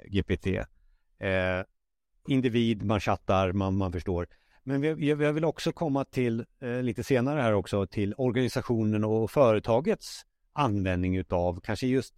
GPT. 0.07 0.47
Eh, 1.19 1.65
individ, 2.29 2.83
man 2.83 3.01
chattar, 3.01 3.53
man, 3.53 3.77
man 3.77 3.93
förstår. 3.93 4.27
Men 4.65 4.81
vi, 4.81 5.09
jag 5.09 5.33
vill 5.33 5.45
också 5.45 5.73
komma 5.73 6.05
till 6.05 6.45
eh, 6.61 6.83
lite 6.83 7.05
senare 7.05 7.41
här 7.41 7.53
också 7.53 7.87
till 7.87 8.15
organisationen 8.17 9.05
och 9.05 9.31
företagets 9.31 10.23
användning 10.53 11.17
utav 11.17 11.61
kanske 11.61 11.87
just 11.87 12.15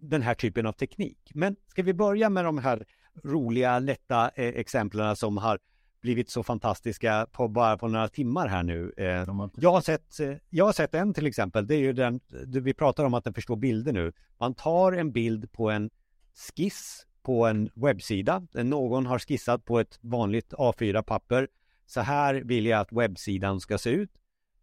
den 0.00 0.22
här 0.22 0.34
typen 0.34 0.66
av 0.66 0.72
teknik. 0.72 1.30
Men 1.34 1.56
ska 1.68 1.82
vi 1.82 1.94
börja 1.94 2.30
med 2.30 2.44
de 2.44 2.58
här 2.58 2.86
roliga, 3.24 3.78
lätta 3.78 4.30
eh, 4.34 4.48
exemplen 4.48 5.16
som 5.16 5.36
har 5.36 5.58
blivit 6.04 6.30
så 6.30 6.42
fantastiska 6.42 7.26
på 7.32 7.48
bara 7.48 7.78
på 7.78 7.88
några 7.88 8.08
timmar 8.08 8.48
här 8.48 8.62
nu. 8.62 8.92
Eh, 8.96 9.50
jag, 9.56 9.72
har 9.72 9.80
sett, 9.80 10.20
eh, 10.20 10.32
jag 10.50 10.64
har 10.64 10.72
sett 10.72 10.94
en 10.94 11.14
till 11.14 11.26
exempel, 11.26 11.66
det 11.66 11.74
är 11.74 11.78
ju 11.78 11.92
den, 11.92 12.20
vi 12.46 12.74
pratar 12.74 13.04
om 13.04 13.14
att 13.14 13.24
den 13.24 13.34
förstår 13.34 13.56
bilder 13.56 13.92
nu. 13.92 14.12
Man 14.38 14.54
tar 14.54 14.92
en 14.92 15.12
bild 15.12 15.52
på 15.52 15.70
en 15.70 15.90
skiss 16.34 17.06
på 17.22 17.46
en 17.46 17.70
webbsida. 17.74 18.46
Någon 18.52 19.06
har 19.06 19.18
skissat 19.18 19.64
på 19.64 19.80
ett 19.80 19.98
vanligt 20.00 20.52
A4-papper. 20.52 21.48
Så 21.86 22.00
här 22.00 22.34
vill 22.34 22.66
jag 22.66 22.80
att 22.80 22.92
webbsidan 22.92 23.60
ska 23.60 23.78
se 23.78 23.90
ut. 23.90 24.10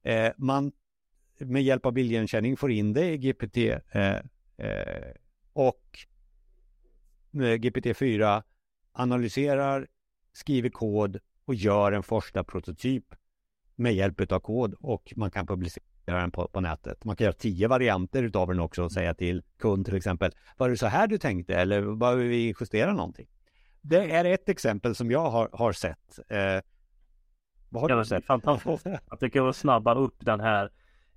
Eh, 0.03 0.31
man 0.37 0.71
med 1.37 1.63
hjälp 1.63 1.85
av 1.85 1.91
bildigenkänning 1.93 2.57
får 2.57 2.71
in 2.71 2.93
det 2.93 3.13
i 3.13 3.17
GPT 3.17 3.57
och 5.53 5.99
GPT-4 7.31 8.43
analyserar, 8.91 9.87
skriver 10.33 10.69
kod 10.69 11.19
och 11.51 11.55
gör 11.55 11.91
en 11.91 12.03
första 12.03 12.43
prototyp 12.43 13.05
med 13.75 13.93
hjälp 13.93 14.31
av 14.31 14.39
kod 14.39 14.73
och 14.73 15.13
man 15.15 15.31
kan 15.31 15.47
publicera 15.47 15.83
den 16.05 16.31
på, 16.31 16.47
på 16.47 16.61
nätet. 16.61 17.05
Man 17.05 17.15
kan 17.15 17.25
göra 17.25 17.33
tio 17.33 17.67
varianter 17.67 18.23
utav 18.23 18.47
den 18.47 18.59
också 18.59 18.83
och 18.83 18.91
säga 18.91 19.13
till 19.13 19.43
kund 19.59 19.85
till 19.85 19.95
exempel 19.95 20.31
Var 20.57 20.69
det 20.69 20.77
så 20.77 20.87
här 20.87 21.07
du 21.07 21.17
tänkte 21.17 21.55
eller 21.55 21.95
behöver 21.95 22.23
vi 22.23 22.53
justera 22.59 22.93
någonting? 22.93 23.27
Det 23.81 24.11
är 24.11 24.25
ett 24.25 24.49
exempel 24.49 24.95
som 24.95 25.11
jag 25.11 25.29
har, 25.29 25.49
har 25.53 25.71
sett. 25.71 26.19
Eh, 26.29 26.59
vad 27.69 27.81
har 27.81 27.89
ja, 27.89 27.95
du 27.95 28.05
sett? 28.05 28.25
Fantastiskt 28.25 28.85
att 29.07 29.19
det 29.19 29.29
kan 29.29 29.53
snabba 29.53 29.95
upp 29.95 30.15
den 30.19 30.39
här 30.39 30.71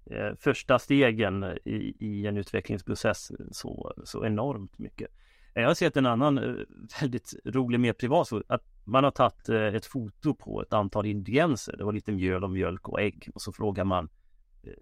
eh, 0.06 0.34
första 0.40 0.78
stegen 0.78 1.44
i, 1.64 1.96
i 2.00 2.26
en 2.26 2.36
utvecklingsprocess 2.36 3.32
så, 3.50 3.94
så 4.04 4.26
enormt 4.26 4.78
mycket. 4.78 5.10
Jag 5.54 5.66
har 5.66 5.74
sett 5.74 5.96
en 5.96 6.06
annan 6.06 6.38
eh, 6.38 6.64
väldigt 7.00 7.34
rolig, 7.44 7.80
mer 7.80 7.92
privat, 7.92 8.28
att 8.46 8.62
man 8.84 9.04
har 9.04 9.10
tagit 9.10 9.48
eh, 9.48 9.56
ett 9.56 9.86
foto 9.86 10.34
på 10.34 10.62
ett 10.62 10.72
antal 10.72 11.06
ingredienser. 11.06 11.76
Det 11.76 11.84
var 11.84 11.92
lite 11.92 12.12
mjöl 12.12 12.44
och 12.44 12.50
mjölk 12.50 12.88
och 12.88 13.00
ägg 13.00 13.28
och 13.34 13.42
så 13.42 13.52
frågar 13.52 13.84
man 13.84 14.08
eh, 14.62 14.72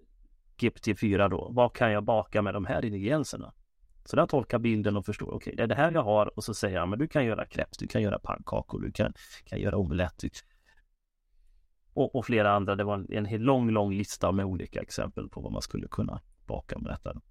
GPT-4 0.57 1.29
då, 1.29 1.49
vad 1.51 1.73
kan 1.73 1.91
jag 1.91 2.03
baka 2.03 2.41
med 2.41 2.53
de 2.53 2.65
här 2.65 2.85
ingredienserna? 2.85 3.53
Så 4.05 4.15
den 4.15 4.27
tolkar 4.27 4.59
bilden 4.59 4.97
och 4.97 5.05
förstår, 5.05 5.27
okej, 5.27 5.35
okay, 5.35 5.55
det 5.55 5.63
är 5.63 5.67
det 5.67 5.75
här 5.75 5.91
jag 5.91 6.03
har 6.03 6.37
och 6.37 6.43
så 6.43 6.53
säger 6.53 6.79
han, 6.79 6.89
men 6.89 6.99
du 6.99 7.07
kan 7.07 7.25
göra 7.25 7.45
crepes, 7.45 7.77
du 7.77 7.87
kan 7.87 8.01
göra 8.01 8.19
pannkakor, 8.19 8.81
du 8.81 8.91
kan, 8.91 9.13
kan 9.45 9.59
göra 9.59 9.77
omelett. 9.77 10.23
Och, 11.93 12.15
och, 12.15 12.25
flera 12.25 12.51
andra, 12.51 12.75
det 12.75 12.83
var 12.83 12.93
en, 12.93 13.25
en 13.25 13.41
lång, 13.41 13.69
lång 13.69 13.93
lista 13.93 14.31
med 14.31 14.45
olika 14.45 14.81
exempel 14.81 15.29
på 15.29 15.41
vad 15.41 15.51
man 15.51 15.61
skulle 15.61 15.87
kunna 15.87 16.21
baka 16.47 16.79
med 16.79 16.91
detta. 16.91 17.21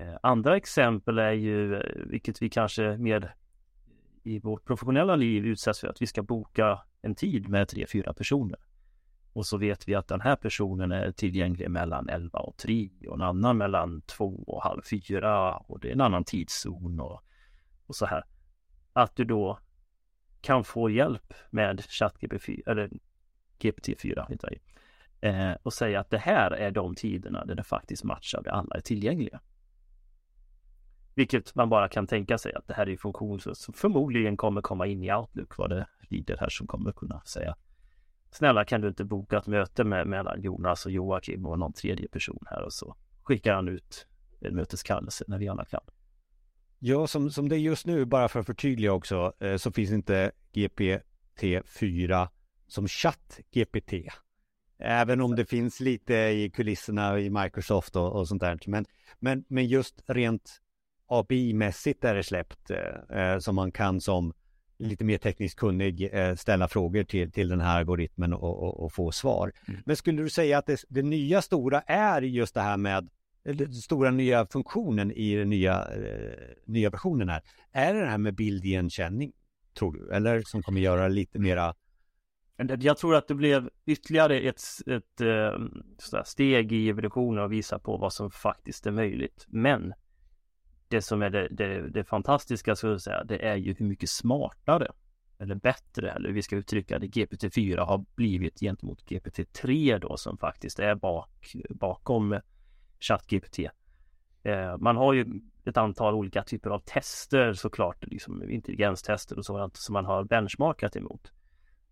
Eh, 0.00 0.16
andra 0.22 0.56
exempel 0.56 1.18
är 1.18 1.32
ju, 1.32 1.74
eh, 1.74 2.06
vilket 2.06 2.42
vi 2.42 2.50
kanske 2.50 2.96
mer 2.96 3.34
i 4.22 4.38
vårt 4.38 4.64
professionella 4.64 5.16
liv 5.16 5.46
utsätts 5.46 5.80
för, 5.80 5.88
att 5.88 6.02
vi 6.02 6.06
ska 6.06 6.22
boka 6.22 6.82
en 7.02 7.14
tid 7.14 7.48
med 7.48 7.68
tre, 7.68 7.86
fyra 7.86 8.12
personer. 8.12 8.58
Och 9.32 9.46
så 9.46 9.56
vet 9.56 9.88
vi 9.88 9.94
att 9.94 10.08
den 10.08 10.20
här 10.20 10.36
personen 10.36 10.92
är 10.92 11.12
tillgänglig 11.12 11.70
mellan 11.70 12.08
11 12.08 12.38
och 12.38 12.56
3 12.56 12.90
och 13.08 13.14
en 13.14 13.20
annan 13.20 13.58
mellan 13.58 14.02
2 14.02 14.44
och 14.46 14.62
halv 14.62 14.82
4 14.82 15.56
och 15.56 15.80
det 15.80 15.88
är 15.88 15.92
en 15.92 16.00
annan 16.00 16.24
tidszon 16.24 17.00
och, 17.00 17.22
och 17.86 17.96
så 17.96 18.06
här. 18.06 18.24
Att 18.92 19.16
du 19.16 19.24
då 19.24 19.58
kan 20.40 20.64
få 20.64 20.90
hjälp 20.90 21.34
med 21.50 21.80
ChatGPT 21.80 22.48
eller 22.66 22.90
GPT-4 23.58 24.30
heter 24.30 24.58
det, 25.20 25.28
eh, 25.28 25.56
och 25.62 25.72
säga 25.72 26.00
att 26.00 26.10
det 26.10 26.18
här 26.18 26.50
är 26.50 26.70
de 26.70 26.94
tiderna 26.94 27.44
där 27.44 27.54
det 27.54 27.62
faktiskt 27.62 28.04
matchar, 28.04 28.42
där 28.42 28.50
alla 28.50 28.76
är 28.76 28.80
tillgängliga. 28.80 29.40
Vilket 31.14 31.54
man 31.54 31.68
bara 31.68 31.88
kan 31.88 32.06
tänka 32.06 32.38
sig 32.38 32.54
att 32.54 32.66
det 32.66 32.74
här 32.74 32.88
är 32.88 32.96
funktion 32.96 33.40
som 33.40 33.74
förmodligen 33.74 34.36
kommer 34.36 34.60
komma 34.60 34.86
in 34.86 35.04
i 35.04 35.12
Outlook 35.12 35.58
vad 35.58 35.70
det 35.70 35.86
lider 36.00 36.36
här 36.40 36.48
som 36.48 36.66
kommer 36.66 36.92
kunna 36.92 37.20
säga 37.20 37.56
Snälla 38.30 38.64
kan 38.64 38.80
du 38.80 38.88
inte 38.88 39.04
boka 39.04 39.38
ett 39.38 39.46
möte 39.46 39.84
med, 39.84 40.06
mellan 40.06 40.42
Jonas 40.42 40.86
och 40.86 40.92
Joakim 40.92 41.46
och 41.46 41.58
någon 41.58 41.72
tredje 41.72 42.08
person 42.08 42.44
här 42.46 42.62
och 42.62 42.72
så 42.72 42.96
skickar 43.22 43.54
han 43.54 43.68
ut 43.68 44.06
en 44.40 44.54
möteskallelse 44.54 45.24
när 45.28 45.38
vi 45.38 45.48
alla 45.48 45.64
kan. 45.64 45.80
Ja, 46.78 47.06
som, 47.06 47.30
som 47.30 47.48
det 47.48 47.56
är 47.56 47.58
just 47.58 47.86
nu, 47.86 48.04
bara 48.04 48.28
för 48.28 48.40
att 48.40 48.46
förtydliga 48.46 48.92
också, 48.92 49.32
eh, 49.40 49.56
så 49.56 49.72
finns 49.72 49.90
inte 49.90 50.32
GPT-4 50.52 52.28
som 52.66 52.86
chatt-GPT. 52.88 54.08
Även 54.78 55.20
om 55.20 55.36
det 55.36 55.44
finns 55.44 55.80
lite 55.80 56.14
i 56.14 56.50
kulisserna 56.50 57.18
i 57.18 57.30
Microsoft 57.30 57.96
och, 57.96 58.12
och 58.12 58.28
sånt 58.28 58.40
där. 58.40 58.58
Men, 58.66 58.86
men, 59.18 59.44
men 59.48 59.66
just 59.66 60.02
rent 60.06 60.60
API-mässigt 61.10 62.04
är 62.04 62.14
det 62.14 62.22
släppt 62.22 62.70
eh, 62.70 63.18
eh, 63.18 63.38
som 63.38 63.54
man 63.54 63.72
kan 63.72 64.00
som 64.00 64.32
lite 64.78 65.04
mer 65.04 65.18
tekniskt 65.18 65.58
kunnig 65.58 66.08
eh, 66.12 66.34
ställa 66.34 66.68
frågor 66.68 67.04
till, 67.04 67.32
till 67.32 67.48
den 67.48 67.60
här 67.60 67.78
algoritmen 67.78 68.32
och, 68.32 68.62
och, 68.62 68.84
och 68.84 68.92
få 68.92 69.12
svar. 69.12 69.52
Mm. 69.68 69.80
Men 69.86 69.96
skulle 69.96 70.22
du 70.22 70.30
säga 70.30 70.58
att 70.58 70.66
det, 70.66 70.84
det, 70.88 71.02
nya 71.02 71.42
stora 71.42 71.80
är 71.80 72.22
just 72.22 72.54
det 72.54 72.60
här 72.60 72.76
med 72.76 73.08
den 73.42 73.74
stora 73.74 74.10
nya 74.10 74.46
funktionen 74.46 75.12
i 75.12 75.36
den 75.36 75.50
nya, 75.50 75.88
eh, 75.88 76.32
nya 76.64 76.90
versionen 76.90 77.28
här. 77.28 77.42
Är 77.72 77.94
det 77.94 78.00
det 78.00 78.06
här 78.06 78.18
med 78.18 78.34
bildigenkänning, 78.34 79.32
tror 79.78 79.92
du? 79.92 80.12
Eller 80.12 80.42
som 80.42 80.62
kommer 80.62 80.80
göra 80.80 81.08
lite 81.08 81.38
mera 81.38 81.74
jag 82.80 82.98
tror 82.98 83.14
att 83.14 83.28
det 83.28 83.34
blev 83.34 83.70
ytterligare 83.86 84.40
ett, 84.40 84.62
ett, 84.86 85.20
ett 85.20 86.12
eh, 86.12 86.22
steg 86.24 86.72
i 86.72 86.88
evolutionen 86.88 87.44
och 87.44 87.52
visa 87.52 87.78
på 87.78 87.96
vad 87.96 88.12
som 88.12 88.30
faktiskt 88.30 88.86
är 88.86 88.90
möjligt. 88.90 89.46
Men 89.48 89.92
det 90.90 91.02
som 91.02 91.22
är 91.22 91.30
det, 91.30 91.48
det, 91.50 91.88
det 91.88 92.04
fantastiska 92.04 92.76
så 92.76 92.92
att 92.92 93.02
säga, 93.02 93.24
det 93.24 93.46
är 93.46 93.56
ju 93.56 93.74
hur 93.78 93.86
mycket 93.86 94.10
smartare 94.10 94.92
eller 95.38 95.54
bättre, 95.54 96.10
eller 96.10 96.28
hur 96.28 96.34
vi 96.34 96.42
ska 96.42 96.56
uttrycka 96.56 96.98
det, 96.98 97.06
GPT-4 97.06 97.78
har 97.78 98.04
blivit 98.14 98.60
gentemot 98.60 99.04
GPT-3 99.04 99.98
då 99.98 100.16
som 100.16 100.38
faktiskt 100.38 100.78
är 100.78 100.94
bak, 100.94 101.52
bakom 101.70 102.40
ChatGPT. 103.00 103.58
Eh, 104.42 104.76
man 104.78 104.96
har 104.96 105.12
ju 105.12 105.40
ett 105.64 105.76
antal 105.76 106.14
olika 106.14 106.42
typer 106.42 106.70
av 106.70 106.78
tester 106.78 107.52
såklart, 107.52 108.04
liksom 108.06 108.50
intelligenstester 108.50 109.38
och 109.38 109.44
sådant 109.44 109.76
som 109.76 109.92
man 109.92 110.04
har 110.04 110.24
benchmarkat 110.24 110.96
emot. 110.96 111.32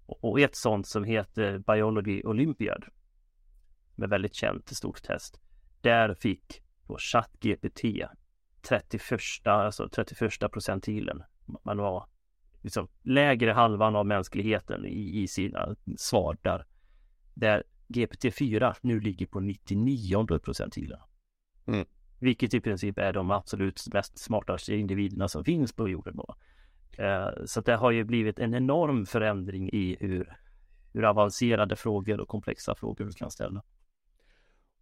Och, 0.07 0.25
och 0.25 0.41
ett 0.41 0.57
sånt 0.57 0.87
som 0.87 1.05
heter 1.05 1.59
Biology 1.59 2.23
Olympiad 2.25 2.85
med 3.95 4.09
väldigt 4.11 4.35
känt 4.35 4.69
stort 4.69 5.03
test. 5.03 5.41
Där 5.81 6.15
fick 6.15 6.63
då 6.87 6.97
ChatGPT 6.99 7.85
31, 8.63 9.21
alltså 9.45 9.89
31 9.89 10.53
procentilen. 10.53 11.23
Man 11.65 11.79
var 11.79 12.07
liksom 12.63 12.89
lägre 13.03 13.53
halvan 13.53 13.97
av 13.97 14.07
mänskligheten 14.07 14.85
i, 14.85 15.23
i 15.23 15.29
sina 15.29 15.77
svar 15.97 16.39
där. 16.43 16.67
Där 17.35 17.63
GPT-4 17.89 18.75
nu 18.81 19.01
ligger 19.01 19.27
på 19.27 19.41
99 19.41 20.39
procentilen. 20.39 21.01
Mm. 21.67 21.87
Vilket 22.21 22.55
i 22.55 22.61
princip 22.61 22.99
är 22.99 23.13
de 23.13 23.31
absolut 23.31 23.83
mest 23.93 24.19
smartaste 24.19 24.75
individerna 24.75 25.29
som 25.29 25.45
finns 25.45 25.73
på 25.73 25.89
jorden. 25.89 26.17
Då. 26.17 26.37
Eh, 27.03 27.29
så 27.45 27.61
det 27.61 27.77
har 27.77 27.91
ju 27.91 28.05
blivit 28.05 28.39
en 28.39 28.55
enorm 28.55 29.07
förändring 29.07 29.69
i 29.73 29.97
hur, 30.01 30.37
hur 30.93 31.05
avancerade 31.05 31.77
frågor 31.77 32.21
och 32.21 32.29
komplexa 32.29 32.75
frågor 32.75 33.05
du 33.05 33.13
kan 33.13 33.31
ställa. 33.31 33.63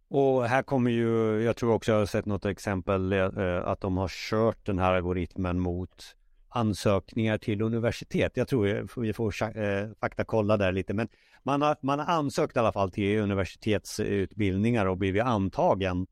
Och 0.09 0.45
här 0.45 0.63
kommer 0.63 0.91
ju, 0.91 1.41
jag 1.43 1.55
tror 1.55 1.73
också 1.73 1.91
jag 1.91 1.99
har 1.99 2.05
sett 2.05 2.25
något 2.25 2.45
exempel 2.45 3.13
eh, 3.13 3.67
att 3.67 3.81
de 3.81 3.97
har 3.97 4.07
kört 4.07 4.65
den 4.65 4.79
här 4.79 4.93
algoritmen 4.93 5.59
mot 5.59 6.15
ansökningar 6.49 7.37
till 7.37 7.61
universitet. 7.61 8.31
Jag 8.35 8.47
tror 8.47 8.67
eh, 8.67 8.83
vi 8.97 9.13
får 9.13 9.57
eh, 9.57 9.89
faktakolla 9.99 10.57
där 10.57 10.71
lite, 10.71 10.93
men 10.93 11.07
man 11.43 11.61
har, 11.61 11.77
man 11.81 11.99
har 11.99 12.05
ansökt 12.05 12.55
i 12.55 12.59
alla 12.59 12.71
fall 12.71 12.91
till 12.91 13.19
universitetsutbildningar 13.19 14.85
och 14.85 14.97
blivit 14.97 15.23
antagen 15.23 16.07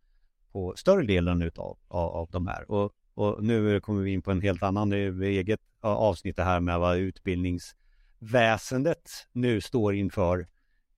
på 0.52 0.74
större 0.78 1.06
delen 1.06 1.42
utav, 1.42 1.78
av, 1.88 2.10
av 2.10 2.30
de 2.32 2.48
här. 2.48 2.72
Och, 2.72 2.94
och 3.14 3.44
nu 3.44 3.80
kommer 3.80 4.02
vi 4.02 4.12
in 4.12 4.22
på 4.22 4.32
en 4.32 4.42
helt 4.42 4.64
annan 4.64 4.94
eh, 4.94 5.22
eget 5.22 5.60
avsnitt 5.82 6.40
här 6.40 6.60
med 6.60 6.80
vad 6.80 6.98
utbildningsväsendet 6.98 9.12
nu 9.32 9.62
står 9.62 9.96
inför. 9.96 10.48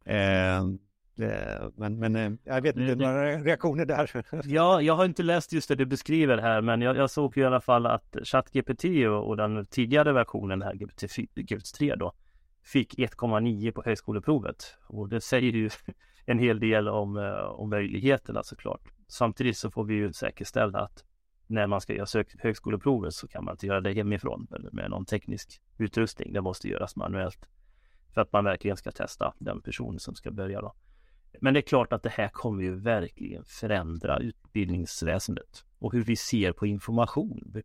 Eh, 0.05 0.63
men, 1.75 1.99
men 1.99 2.15
eh, 2.15 2.31
jag 2.43 2.61
vet 2.61 2.77
inte, 2.77 2.95
några 2.95 3.37
reaktioner 3.37 3.85
där? 3.85 4.25
Ja, 4.45 4.81
jag 4.81 4.93
har 4.93 5.05
inte 5.05 5.23
läst 5.23 5.53
just 5.53 5.67
det 5.67 5.75
du 5.75 5.85
beskriver 5.85 6.37
här, 6.37 6.61
men 6.61 6.81
jag, 6.81 6.97
jag 6.97 7.09
såg 7.09 7.37
ju 7.37 7.43
i 7.43 7.45
alla 7.45 7.61
fall 7.61 7.85
att 7.85 8.15
ChatGPT 8.23 8.85
och, 8.85 9.27
och 9.27 9.37
den 9.37 9.65
tidigare 9.65 10.13
versionen 10.13 10.61
här, 10.61 10.73
GPT-3 10.73 11.95
då, 11.95 12.13
fick 12.63 12.97
1,9 12.97 13.71
på 13.71 13.83
högskoleprovet. 13.85 14.75
Och 14.87 15.09
det 15.09 15.21
säger 15.21 15.51
ju 15.51 15.69
en 16.25 16.39
hel 16.39 16.59
del 16.59 16.87
om, 16.87 17.17
eh, 17.17 17.33
om 17.33 17.69
möjligheterna 17.69 18.43
såklart. 18.43 18.81
Samtidigt 19.07 19.57
så 19.57 19.71
får 19.71 19.83
vi 19.83 19.93
ju 19.93 20.13
säkerställa 20.13 20.79
att 20.79 21.03
när 21.47 21.67
man 21.67 21.81
ska 21.81 21.93
göra 21.93 22.23
högskoleprovet 22.39 23.13
så 23.13 23.27
kan 23.27 23.45
man 23.45 23.53
inte 23.53 23.67
göra 23.67 23.81
det 23.81 23.93
hemifrån 23.93 24.47
eller 24.55 24.71
med 24.71 24.89
någon 24.89 25.05
teknisk 25.05 25.61
utrustning. 25.77 26.33
Det 26.33 26.41
måste 26.41 26.67
göras 26.67 26.95
manuellt. 26.95 27.47
för 28.13 28.21
att 28.21 28.33
man 28.33 28.43
verkligen 28.43 28.77
ska 28.77 28.91
testa 28.91 29.33
den 29.39 29.61
personen 29.61 29.99
som 29.99 30.15
ska 30.15 30.31
börja 30.31 30.61
då. 30.61 30.73
Men 31.41 31.53
det 31.53 31.59
är 31.59 31.61
klart 31.61 31.93
att 31.93 32.03
det 32.03 32.09
här 32.09 32.29
kommer 32.29 32.63
ju 32.63 32.75
verkligen 32.75 33.43
förändra 33.45 34.19
utbildningsväsendet 34.19 35.65
och 35.79 35.93
hur 35.93 36.03
vi 36.03 36.15
ser 36.15 36.51
på 36.51 36.67
information. 36.67 37.63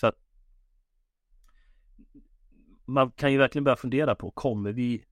För 0.00 0.06
att 0.06 0.18
man 2.84 3.10
kan 3.10 3.32
ju 3.32 3.38
verkligen 3.38 3.64
börja 3.64 3.76
fundera 3.76 4.14
på, 4.14 4.30
kommer 4.30 4.72
vi 4.72 5.04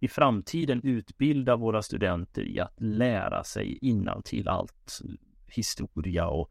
i 0.00 0.08
framtiden 0.08 0.80
utbilda 0.84 1.56
våra 1.56 1.82
studenter 1.82 2.42
i 2.42 2.60
att 2.60 2.80
lära 2.80 3.44
sig 3.44 3.78
innan 3.82 4.22
till 4.22 4.48
allt 4.48 5.00
historia 5.46 6.26
och 6.26 6.50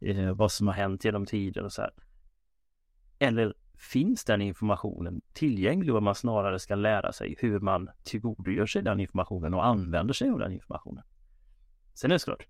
eh, 0.00 0.32
vad 0.32 0.52
som 0.52 0.66
har 0.66 0.74
hänt 0.74 1.04
genom 1.04 1.26
tiden 1.26 1.64
och 1.64 1.72
så 1.72 1.82
här. 1.82 1.92
Eller 3.18 3.54
finns 3.78 4.24
den 4.24 4.42
informationen 4.42 5.20
tillgänglig 5.32 5.94
och 5.94 6.02
man 6.02 6.14
snarare 6.14 6.58
ska 6.58 6.74
lära 6.74 7.12
sig 7.12 7.36
hur 7.38 7.60
man 7.60 7.90
tillgodogör 8.04 8.66
sig 8.66 8.82
den 8.82 9.00
informationen 9.00 9.54
och 9.54 9.66
använder 9.66 10.14
sig 10.14 10.30
av 10.30 10.38
den 10.38 10.52
informationen. 10.52 11.04
Sen 11.94 12.10
är 12.10 12.14
det 12.14 12.18
såklart, 12.18 12.46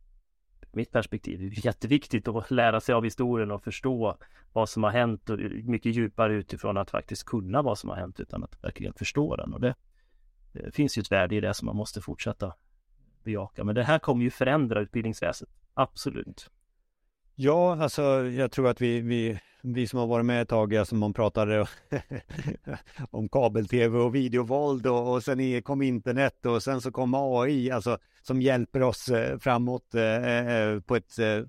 mitt 0.73 0.93
perspektiv, 0.93 1.39
det 1.39 1.47
är 1.47 1.67
jätteviktigt 1.67 2.29
att 2.29 2.51
lära 2.51 2.81
sig 2.81 2.95
av 2.95 3.05
historien 3.05 3.51
och 3.51 3.65
förstå 3.65 4.19
vad 4.53 4.69
som 4.69 4.83
har 4.83 4.91
hänt 4.91 5.31
och 5.31 5.39
mycket 5.65 5.97
djupare 5.97 6.35
utifrån 6.35 6.77
att 6.77 6.91
faktiskt 6.91 7.25
kunna 7.25 7.63
vad 7.63 7.79
som 7.79 7.91
har 7.91 7.97
hänt 7.97 8.21
utan 8.21 8.45
att 8.45 8.65
verkligen 8.65 8.95
förstå 8.95 9.37
den 9.37 9.55
och 9.55 9.61
det, 9.61 9.75
det 10.53 10.75
finns 10.75 10.99
ju 10.99 11.01
ett 11.01 11.13
värde 11.13 11.37
i 11.37 11.41
det 11.41 11.55
som 11.55 11.67
man 11.67 11.77
måste 11.77 12.01
fortsätta 12.01 12.55
bejaka. 13.25 13.65
Men 13.65 13.75
det 13.75 13.85
här 13.85 13.99
kommer 13.99 14.25
ju 14.25 14.31
förändra 14.31 14.81
utbildningsväsendet, 14.81 15.57
absolut. 15.75 16.51
Ja, 17.41 17.83
alltså 17.83 18.03
jag 18.23 18.53
tror 18.53 18.69
att 18.69 18.81
vi, 18.81 19.01
vi, 19.01 19.39
vi 19.63 19.87
som 19.87 19.99
har 19.99 20.07
varit 20.07 20.27
med 20.27 20.43
ett 20.43 20.49
tag, 20.49 20.77
alltså 20.77 20.95
man 20.95 21.13
pratade 21.13 21.67
om 23.11 23.29
kabel-tv 23.29 23.99
och 23.99 24.15
videovåld 24.15 24.87
och, 24.87 25.13
och 25.13 25.23
sen 25.25 25.63
kom 25.63 25.83
internet 25.83 26.47
och 26.47 26.63
sen 26.63 26.81
så 26.81 26.93
kom 26.93 27.15
AI, 27.15 27.71
alltså 27.71 27.99
som 28.23 28.43
hjälper 28.43 28.83
oss 28.83 29.09
eh, 29.09 29.39
framåt 29.39 29.95
eh, 29.95 30.27
eh, 30.27 30.81
på 30.81 30.97
ett, 30.97 31.19
eh, 31.19 31.43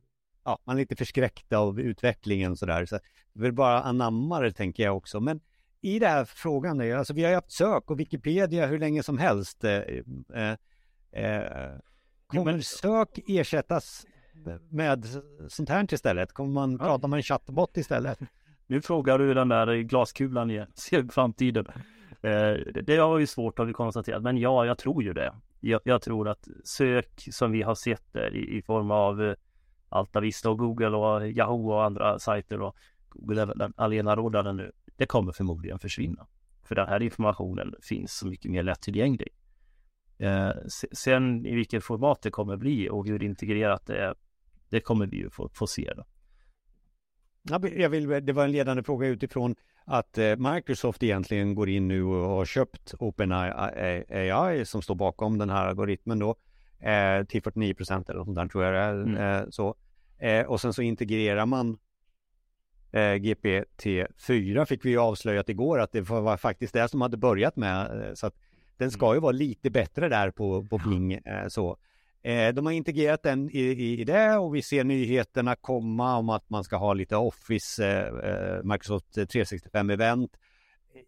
ja, 0.46 0.60
man 0.64 0.76
är 0.76 0.80
lite 0.80 0.96
förskräckt 0.96 1.54
av 1.54 1.80
utvecklingen 1.80 2.58
sådär. 2.58 2.86
Så 2.86 3.00
vi 3.34 3.42
vill 3.42 3.54
bara 3.54 3.82
anamma 3.82 4.40
det 4.40 4.52
tänker 4.52 4.84
jag 4.84 4.98
också. 4.98 5.20
Men 5.20 5.42
i 5.82 6.00
den 6.00 6.10
här 6.10 6.26
frågan, 6.26 6.98
alltså 6.98 7.14
vi 7.14 7.24
har 7.24 7.30
ju 7.30 7.36
haft 7.36 7.52
sök 7.52 7.92
och 7.92 8.00
Wikipedia 8.00 8.66
hur 8.66 8.80
länge 8.80 9.04
som 9.04 9.18
helst. 9.18 9.64
Eh, 9.64 9.82
eh, 11.24 11.72
kommer 12.28 12.60
sök 12.62 13.20
ersättas 13.28 14.06
med 14.70 15.06
sånt 15.48 15.70
här 15.70 15.94
istället? 15.94 16.34
Kommer 16.34 16.54
man 16.54 16.72
ja. 16.72 16.78
prata 16.78 17.08
med 17.08 17.18
en 17.18 17.24
chattbot 17.24 17.78
istället? 17.78 18.20
Nu 18.68 18.82
frågar 18.82 19.20
du 19.20 19.34
den 19.34 19.50
där 19.50 19.76
glaskulan 19.76 20.52
igen, 20.52 20.68
ser 20.76 21.04
framtiden. 21.04 21.66
Eh, 22.22 22.54
det 22.84 22.98
har 22.98 23.20
ju 23.20 23.28
svårt 23.28 23.58
har 23.58 23.66
vi 23.66 23.74
konstaterat, 23.74 24.24
men 24.24 24.38
ja, 24.38 24.66
jag 24.66 24.78
tror 24.78 25.04
ju 25.04 25.14
det. 25.14 25.34
Jag, 25.60 25.82
jag 25.84 26.02
tror 26.02 26.30
att 26.30 26.48
sök 26.64 27.28
som 27.32 27.52
vi 27.52 27.62
har 27.62 27.76
sett 27.76 28.14
där 28.14 28.36
i, 28.36 28.58
i 28.58 28.62
form 28.62 28.92
av 28.92 29.24
eh, 29.24 29.36
Altavista 29.90 30.50
och 30.50 30.58
Google 30.58 30.98
och 30.98 31.28
Yahoo 31.28 31.72
och 31.72 31.84
andra 31.84 32.20
sajter 32.20 32.62
och 32.62 32.76
Google 33.10 33.42
är 33.42 33.46
den 33.46 33.74
allena 33.78 34.16
rådande 34.16 34.54
nu. 34.54 34.72
Det 34.96 35.06
kommer 35.06 35.32
förmodligen 35.32 35.80
försvinna. 35.80 36.28
För 36.64 36.76
den 36.76 36.88
här 36.88 37.02
informationen 37.02 37.76
finns 37.82 38.18
så 38.18 38.28
mycket 38.28 38.52
mer 38.52 38.64
lättillgänglig. 38.64 39.30
Eh, 40.18 40.52
sen 40.92 41.46
i 41.46 41.56
vilket 41.56 41.84
format 41.84 42.22
det 42.22 42.32
kommer 42.32 42.58
bli 42.58 42.90
och 42.90 43.08
hur 43.08 43.24
integrerat 43.24 43.86
det 43.86 43.98
är, 43.98 44.16
det 44.70 44.80
kommer 44.80 45.08
vi 45.08 45.18
ju 45.18 45.30
få, 45.30 45.50
få 45.54 45.68
se. 45.68 45.94
Då. 45.96 46.04
Jag 47.76 47.90
vill, 47.90 48.26
det 48.26 48.34
var 48.34 48.44
en 48.44 48.52
ledande 48.52 48.84
fråga 48.84 49.08
utifrån 49.08 49.56
att 49.86 50.18
eh, 50.18 50.36
Microsoft 50.36 51.04
egentligen 51.04 51.56
går 51.56 51.70
in 51.70 51.88
nu 51.88 52.04
och 52.04 52.30
har 52.30 52.46
köpt 52.46 52.94
OpenAI 53.00 54.66
som 54.66 54.82
står 54.82 54.96
bakom 54.96 55.38
den 55.38 55.50
här 55.50 55.66
algoritmen 55.66 56.20
då 56.20 56.36
eh, 56.80 57.24
till 57.26 57.44
49 57.44 57.74
procent 57.74 58.10
eller 58.10 58.20
något 58.20 58.36
där 58.36 58.48
tror 58.48 58.64
jag 58.64 58.74
det 58.74 58.80
är. 58.80 58.94
Mm. 58.94 59.16
Eh, 59.16 59.50
så. 59.50 59.76
och 60.48 60.62
sen 60.62 60.74
så 60.74 60.82
integrerar 60.82 61.46
man 61.46 61.78
GPT-4 62.92 64.66
fick 64.66 64.86
vi 64.86 64.90
ju 64.90 64.98
avslöjat 64.98 65.50
igår 65.50 65.80
att 65.80 65.92
det 65.92 66.02
var 66.02 66.38
faktiskt 66.38 66.74
det 66.74 66.88
som 66.88 67.02
hade 67.02 67.18
börjat 67.18 67.56
med 67.56 68.12
så 68.14 68.28
att 68.28 68.36
den 68.78 68.92
ska 68.92 69.14
ju 69.14 69.20
vara 69.20 69.32
lite 69.32 69.70
bättre 69.70 70.10
där 70.10 70.32
på, 70.32 70.66
på 70.66 70.78
Bing 70.78 71.20
så. 71.48 71.78
Eh, 72.22 72.54
de 72.54 72.66
har 72.66 72.74
integrerat 72.74 73.24
den 73.24 73.50
i, 73.50 73.60
i, 73.60 74.02
i, 74.02 74.04
det 74.04 74.38
och 74.38 74.56
vi 74.56 74.62
ser 74.62 74.84
nyheterna 74.84 75.56
komma 75.56 76.18
om 76.18 76.30
att 76.30 76.50
man 76.50 76.64
ska 76.64 76.76
ha 76.76 76.94
lite 76.94 77.16
Office, 77.16 77.86
eh, 77.88 78.30
eh 78.30 78.64
Microsoft 78.64 79.18
365-event. 79.18 80.30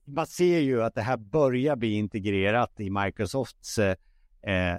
Man 0.05 0.27
ser 0.27 0.59
ju 0.59 0.83
att 0.83 0.95
det 0.95 1.01
här 1.01 1.17
börjar 1.17 1.75
bli 1.75 1.93
integrerat 1.93 2.79
i 2.79 2.89
Microsofts 2.89 3.77
eh, 3.77 3.95
eh 4.43 4.77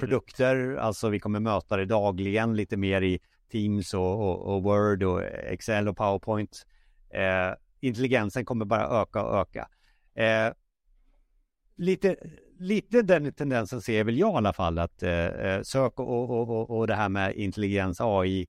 produkter. 0.00 0.76
Alltså 0.76 1.08
vi 1.08 1.20
kommer 1.20 1.40
möta 1.40 1.76
det 1.76 1.84
dagligen 1.84 2.56
lite 2.56 2.76
mer 2.76 3.02
i 3.02 3.20
Teams 3.52 3.94
och, 3.94 4.20
och, 4.20 4.54
och 4.54 4.62
Word 4.62 5.02
och 5.02 5.22
Excel 5.24 5.88
och 5.88 5.96
PowerPoint. 5.96 6.66
Eh, 7.10 7.54
intelligensen 7.80 8.44
kommer 8.44 8.64
bara 8.64 9.02
öka 9.02 9.22
och 9.24 9.38
öka. 9.38 9.68
lite 11.76 12.16
lite 12.64 13.02
den 13.02 13.32
tendensen 13.32 13.80
ser 13.80 14.04
väl 14.04 14.18
jag 14.18 14.34
i 14.34 14.36
alla 14.36 14.52
fall 14.52 14.78
att 14.78 15.02
eh, 15.02 15.26
eh 15.26 15.62
sök 15.62 16.00
och, 16.00 16.30
och, 16.30 16.50
och, 16.50 16.78
och 16.78 16.86
det 16.86 16.94
här 16.94 17.08
med 17.08 17.34
intelligens 17.34 18.00
AI 18.00 18.46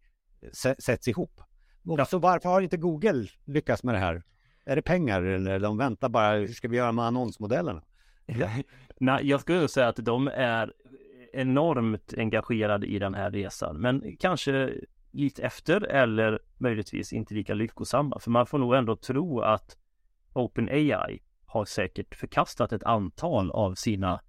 sätts 0.80 1.08
ihop. 1.08 1.42
Ja. 1.84 2.06
Så 2.06 2.20
varför 2.20 2.50
har 2.50 2.62
inte 2.62 2.78
Google 2.78 3.28
lyckats 3.46 3.84
med 3.84 3.96
det 3.96 4.00
här? 4.00 4.24
Är 4.66 4.76
det 4.76 4.82
pengar 4.82 5.22
eller 5.22 5.60
de 5.60 5.78
väntar 5.78 6.10
bara, 6.10 6.36
hur 6.36 6.48
ska 6.48 6.68
vi 6.68 6.78
göra 6.78 6.92
med 6.92 7.06
annonsmodellerna? 7.06 7.82
Ja. 8.26 8.50
Nej, 9.00 9.30
jag 9.30 9.42
skulle 9.42 9.68
säga 9.68 9.88
att 9.88 9.96
de 9.96 10.28
är 10.28 10.74
enormt 11.34 12.14
engagerade 12.18 12.88
i 12.88 13.00
den 13.00 13.14
här 13.14 13.32
resan, 13.32 13.82
men 13.82 14.18
kanske 14.20 14.74
lite 15.12 15.44
efter 15.44 15.82
eller 15.82 16.40
möjligtvis 16.58 17.14
inte 17.14 17.34
lika 17.34 17.54
lyckosamma. 17.54 18.20
För 18.20 18.32
man 18.32 18.46
får 18.46 18.58
nog 18.58 18.76
ändå 18.76 18.96
tro 18.96 19.40
att 19.40 19.78
OpenAI 20.34 21.22
har 21.46 21.66
säkert 21.66 22.16
förkastat 22.16 22.74
ett 22.74 22.84
antal 22.84 23.52
av 23.52 23.76
sina 23.76 24.22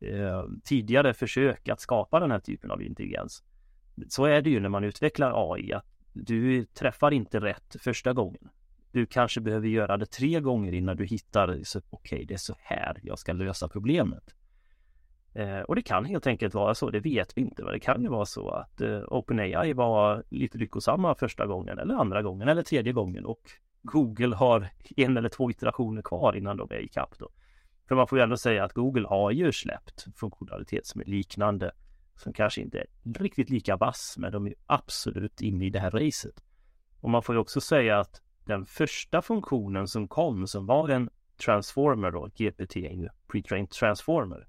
eh, 0.00 0.44
tidigare 0.64 1.14
försök 1.14 1.68
att 1.68 1.80
skapa 1.80 2.20
den 2.20 2.30
här 2.30 2.38
typen 2.38 2.70
av 2.70 2.82
intelligens. 2.82 3.44
Så 4.08 4.24
är 4.24 4.42
det 4.42 4.50
ju 4.50 4.60
när 4.60 4.68
man 4.68 4.84
utvecklar 4.84 5.52
AI, 5.52 5.72
att 5.72 5.86
du 6.12 6.64
träffar 6.64 7.10
inte 7.10 7.40
rätt 7.40 7.76
första 7.80 8.12
gången. 8.12 8.48
Du 8.92 9.06
kanske 9.06 9.40
behöver 9.40 9.68
göra 9.68 9.96
det 9.96 10.06
tre 10.06 10.40
gånger 10.40 10.72
innan 10.72 10.96
du 10.96 11.04
hittar, 11.04 11.48
okej, 11.48 11.82
okay, 11.90 12.24
det 12.24 12.34
är 12.34 12.38
så 12.38 12.54
här 12.58 13.00
jag 13.02 13.18
ska 13.18 13.32
lösa 13.32 13.68
problemet. 13.68 14.34
Eh, 15.36 15.60
och 15.60 15.74
det 15.74 15.82
kan 15.82 16.04
helt 16.04 16.26
enkelt 16.26 16.54
vara 16.54 16.74
så, 16.74 16.90
det 16.90 17.00
vet 17.00 17.38
vi 17.38 17.40
inte, 17.40 17.62
men 17.64 17.72
det 17.72 17.80
kan 17.80 18.02
ju 18.02 18.08
vara 18.08 18.26
så 18.26 18.48
att 18.48 18.80
eh, 18.80 19.00
OpenAI 19.08 19.72
var 19.72 20.24
lite 20.28 20.58
lyckosamma 20.58 21.14
första 21.14 21.46
gången 21.46 21.78
eller 21.78 21.94
andra 21.94 22.22
gången 22.22 22.48
eller 22.48 22.62
tredje 22.62 22.92
gången 22.92 23.24
och 23.24 23.50
Google 23.86 24.36
har 24.36 24.68
en 24.96 25.16
eller 25.16 25.28
två 25.28 25.50
iterationer 25.50 26.02
kvar 26.02 26.36
innan 26.36 26.56
de 26.56 26.68
är 26.70 26.78
ikapp 26.78 27.18
då. 27.18 27.28
För 27.88 27.94
man 27.94 28.08
får 28.08 28.18
ju 28.18 28.22
ändå 28.22 28.36
säga 28.36 28.64
att 28.64 28.72
Google 28.72 29.08
har 29.08 29.30
ju 29.30 29.52
släppt 29.52 30.06
funktionalitet 30.16 30.86
som 30.86 31.00
är 31.00 31.04
liknande 31.04 31.72
som 32.14 32.32
kanske 32.32 32.60
inte 32.60 32.78
är 32.78 32.86
riktigt 33.18 33.50
lika 33.50 33.76
vass 33.76 34.14
men 34.18 34.32
de 34.32 34.46
är 34.46 34.54
absolut 34.66 35.40
inne 35.40 35.66
i 35.66 35.70
det 35.70 35.80
här 35.80 35.90
racet. 35.90 36.42
Och 37.00 37.10
man 37.10 37.22
får 37.22 37.34
ju 37.34 37.40
också 37.40 37.60
säga 37.60 38.00
att 38.00 38.22
den 38.44 38.66
första 38.66 39.22
funktionen 39.22 39.88
som 39.88 40.08
kom 40.08 40.46
som 40.46 40.66
var 40.66 40.88
en 40.88 41.10
transformer 41.44 42.10
då, 42.10 42.26
GPT 42.26 42.76
är 42.76 42.92
ju 42.92 43.08
pre-trained 43.28 43.70
transformer. 43.70 44.48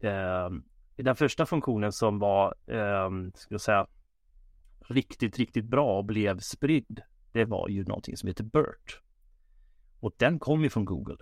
Eh, 0.00 0.50
den 0.96 1.16
första 1.16 1.46
funktionen 1.46 1.92
som 1.92 2.18
var, 2.18 2.54
eh, 2.66 3.10
ska 3.34 3.54
jag 3.54 3.60
säga, 3.60 3.86
riktigt, 4.88 5.38
riktigt 5.38 5.64
bra 5.64 5.98
och 5.98 6.04
blev 6.04 6.38
spridd 6.38 7.00
det 7.32 7.44
var 7.44 7.68
ju 7.68 7.84
någonting 7.84 8.16
som 8.16 8.26
heter 8.26 8.44
BERT. 8.44 9.00
Och 10.00 10.12
den 10.16 10.38
kom 10.38 10.62
ju 10.62 10.70
från 10.70 10.84
Google. 10.84 11.16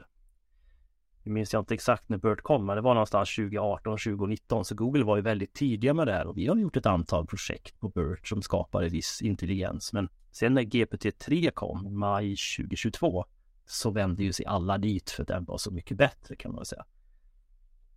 Nu 1.22 1.32
minns 1.32 1.52
jag 1.52 1.60
inte 1.60 1.74
exakt 1.74 2.08
när 2.08 2.18
BERT 2.18 2.40
kom, 2.42 2.66
men 2.66 2.76
det 2.76 2.82
var 2.82 2.94
någonstans 2.94 3.36
2018, 3.36 3.98
2019. 3.98 4.64
Så 4.64 4.74
Google 4.74 5.04
var 5.04 5.16
ju 5.16 5.22
väldigt 5.22 5.54
tidiga 5.54 5.94
med 5.94 6.06
det 6.06 6.12
här 6.12 6.26
och 6.26 6.38
vi 6.38 6.46
har 6.46 6.56
gjort 6.56 6.76
ett 6.76 6.86
antal 6.86 7.26
projekt 7.26 7.80
på 7.80 7.88
BERT 7.88 8.28
som 8.28 8.42
skapade 8.42 8.88
viss 8.88 9.22
intelligens. 9.22 9.92
Men 9.92 10.08
sen 10.30 10.54
när 10.54 10.62
GPT-3 10.62 11.50
kom, 11.50 11.98
maj 11.98 12.36
2022, 12.58 13.24
så 13.66 13.90
vände 13.90 14.24
ju 14.24 14.32
sig 14.32 14.46
alla 14.46 14.78
dit 14.78 15.10
för 15.10 15.24
den 15.24 15.44
var 15.44 15.58
så 15.58 15.70
mycket 15.70 15.96
bättre 15.96 16.36
kan 16.36 16.54
man 16.54 16.64
säga. 16.64 16.84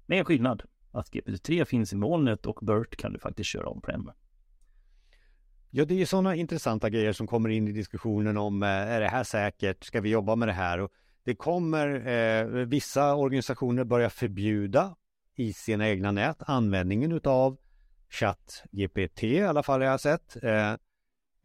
Men 0.05 0.17
en 0.19 0.25
skillnad, 0.25 0.63
att 0.91 1.11
GPT-3 1.11 1.65
finns 1.65 1.93
i 1.93 1.95
molnet 1.95 2.45
och 2.45 2.59
BERT 2.61 2.95
kan 2.95 3.13
du 3.13 3.19
faktiskt 3.19 3.49
köra 3.49 3.67
om-prem. 3.67 4.11
Ja, 5.75 5.85
det 5.85 5.93
är 5.93 5.97
ju 5.97 6.05
sådana 6.05 6.35
intressanta 6.35 6.89
grejer 6.89 7.13
som 7.13 7.27
kommer 7.27 7.49
in 7.49 7.67
i 7.67 7.71
diskussionen 7.71 8.37
om 8.37 8.63
eh, 8.63 8.69
är 8.69 9.01
det 9.01 9.07
här 9.07 9.23
säkert? 9.23 9.83
Ska 9.83 10.01
vi 10.01 10.09
jobba 10.09 10.35
med 10.35 10.47
det 10.47 10.53
här? 10.53 10.79
Och 10.79 10.91
det 11.23 11.35
kommer 11.35 12.07
eh, 12.07 12.45
vissa 12.45 13.15
organisationer 13.15 13.83
börja 13.83 14.09
förbjuda 14.09 14.95
i 15.35 15.53
sina 15.53 15.89
egna 15.89 16.11
nät 16.11 16.37
användningen 16.39 17.11
utav 17.11 17.57
ChatGPT 18.09 19.23
i 19.23 19.41
alla 19.41 19.63
fall 19.63 19.81
har 19.81 19.87
jag 19.87 19.99
sett. 19.99 20.43
Eh, 20.43 20.71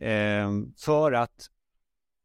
eh, 0.09 0.51
för 0.77 1.12
att 1.12 1.47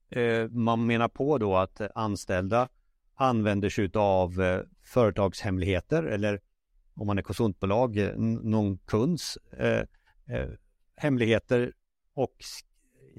eh, 0.09 0.49
man 0.49 0.85
menar 0.85 1.07
på 1.07 1.37
då 1.37 1.55
att 1.57 1.81
anställda 1.95 2.69
använder 3.15 3.69
sig 3.69 3.91
av 3.93 4.41
eh, 4.41 4.61
företagshemligheter 4.83 6.03
eller 6.03 6.39
om 6.95 7.07
man 7.07 7.17
är 7.17 7.21
konsultbolag, 7.21 7.97
eh, 7.97 8.15
någon 8.17 8.77
kunds 8.77 9.37
eh, 9.37 9.83
eh, 10.35 10.49
hemligheter 10.95 11.73
och 12.13 12.35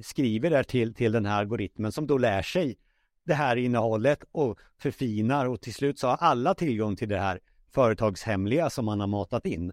skriver 0.03 0.51
där 0.51 0.63
till, 0.63 0.95
till 0.95 1.13
den 1.13 1.27
här 1.27 1.39
algoritmen 1.39 1.93
som 1.93 2.07
då 2.07 2.19
lär 2.19 2.43
sig 2.43 2.77
det 3.25 3.35
här 3.35 3.57
innehållet 3.57 4.25
och 4.33 4.61
förfinar 4.79 5.47
och 5.47 5.61
till 5.61 5.75
slut 5.75 5.99
så 5.99 6.09
har 6.09 6.17
alla 6.17 6.55
tillgång 6.55 6.97
till 6.97 7.09
det 7.09 7.19
här 7.19 7.41
företagshemliga 7.75 8.71
som 8.71 8.85
man 8.85 9.01
har 9.01 9.07
matat 9.07 9.47
in. 9.47 9.73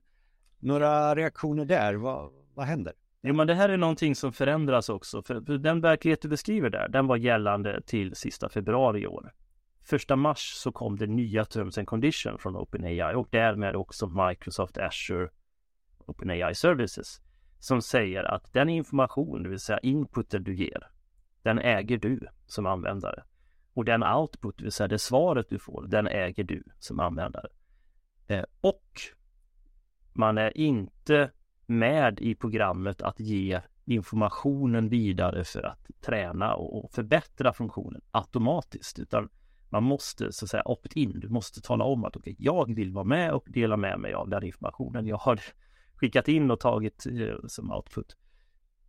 Några 0.59 1.15
reaktioner 1.15 1.65
där, 1.65 1.93
vad, 1.93 2.31
vad 2.53 2.65
händer? 2.65 2.93
Jo 3.23 3.33
men 3.33 3.47
det 3.47 3.53
här 3.53 3.69
är 3.69 3.77
någonting 3.77 4.15
som 4.15 4.33
förändras 4.33 4.89
också, 4.89 5.21
för, 5.21 5.41
för 5.41 5.57
den 5.57 5.81
verklighet 5.81 6.21
du 6.21 6.27
beskriver 6.27 6.69
där, 6.69 6.87
den 6.87 7.07
var 7.07 7.17
gällande 7.17 7.81
till 7.81 8.15
sista 8.15 8.49
februari 8.49 9.01
i 9.01 9.07
år. 9.07 9.33
Första 9.83 10.15
mars 10.15 10.53
så 10.55 10.71
kom 10.71 10.97
det 10.97 11.07
nya 11.07 11.45
Terms 11.45 11.77
and 11.77 11.87
Condition 11.87 12.37
från 12.39 12.55
OpenAI 12.55 13.15
och 13.15 13.27
därmed 13.31 13.75
också 13.75 14.07
Microsoft 14.07 14.77
Azure 14.77 15.29
OpenAI 16.05 16.55
Services 16.55 17.21
som 17.61 17.81
säger 17.81 18.23
att 18.23 18.53
den 18.53 18.69
information, 18.69 19.43
det 19.43 19.49
vill 19.49 19.59
säga 19.59 19.79
inputen 19.79 20.43
du 20.43 20.55
ger, 20.55 20.87
den 21.41 21.59
äger 21.59 21.97
du 21.97 22.27
som 22.45 22.65
användare. 22.65 23.23
Och 23.73 23.85
den 23.85 24.03
output, 24.03 24.57
det 24.57 24.63
vill 24.63 24.71
säga 24.71 24.87
det 24.87 24.99
svaret 24.99 25.49
du 25.49 25.59
får, 25.59 25.87
den 25.87 26.07
äger 26.07 26.43
du 26.43 26.63
som 26.79 26.99
användare. 26.99 27.47
Eh, 28.27 28.43
och 28.61 29.01
man 30.13 30.37
är 30.37 30.57
inte 30.57 31.31
med 31.65 32.19
i 32.19 32.35
programmet 32.35 33.01
att 33.01 33.19
ge 33.19 33.61
informationen 33.85 34.89
vidare 34.89 35.43
för 35.43 35.63
att 35.63 35.87
träna 36.05 36.55
och 36.55 36.91
förbättra 36.91 37.53
funktionen 37.53 38.01
automatiskt, 38.11 38.99
utan 38.99 39.29
man 39.69 39.83
måste 39.83 40.31
så 40.31 40.45
att 40.45 40.49
säga 40.49 40.63
opt-in. 40.65 41.19
Du 41.19 41.29
måste 41.29 41.61
tala 41.61 41.83
om 41.83 42.05
att 42.05 42.15
okej, 42.15 42.33
okay, 42.33 42.45
jag 42.45 42.75
vill 42.75 42.91
vara 42.91 43.05
med 43.05 43.33
och 43.33 43.45
dela 43.47 43.77
med 43.77 43.99
mig 43.99 44.13
av 44.13 44.29
den 44.29 44.43
informationen 44.43 45.05
jag 45.07 45.17
har 45.17 45.39
skickat 46.01 46.27
in 46.27 46.51
och 46.51 46.59
tagit 46.59 47.05
eh, 47.05 47.35
som 47.47 47.71
output. 47.71 48.17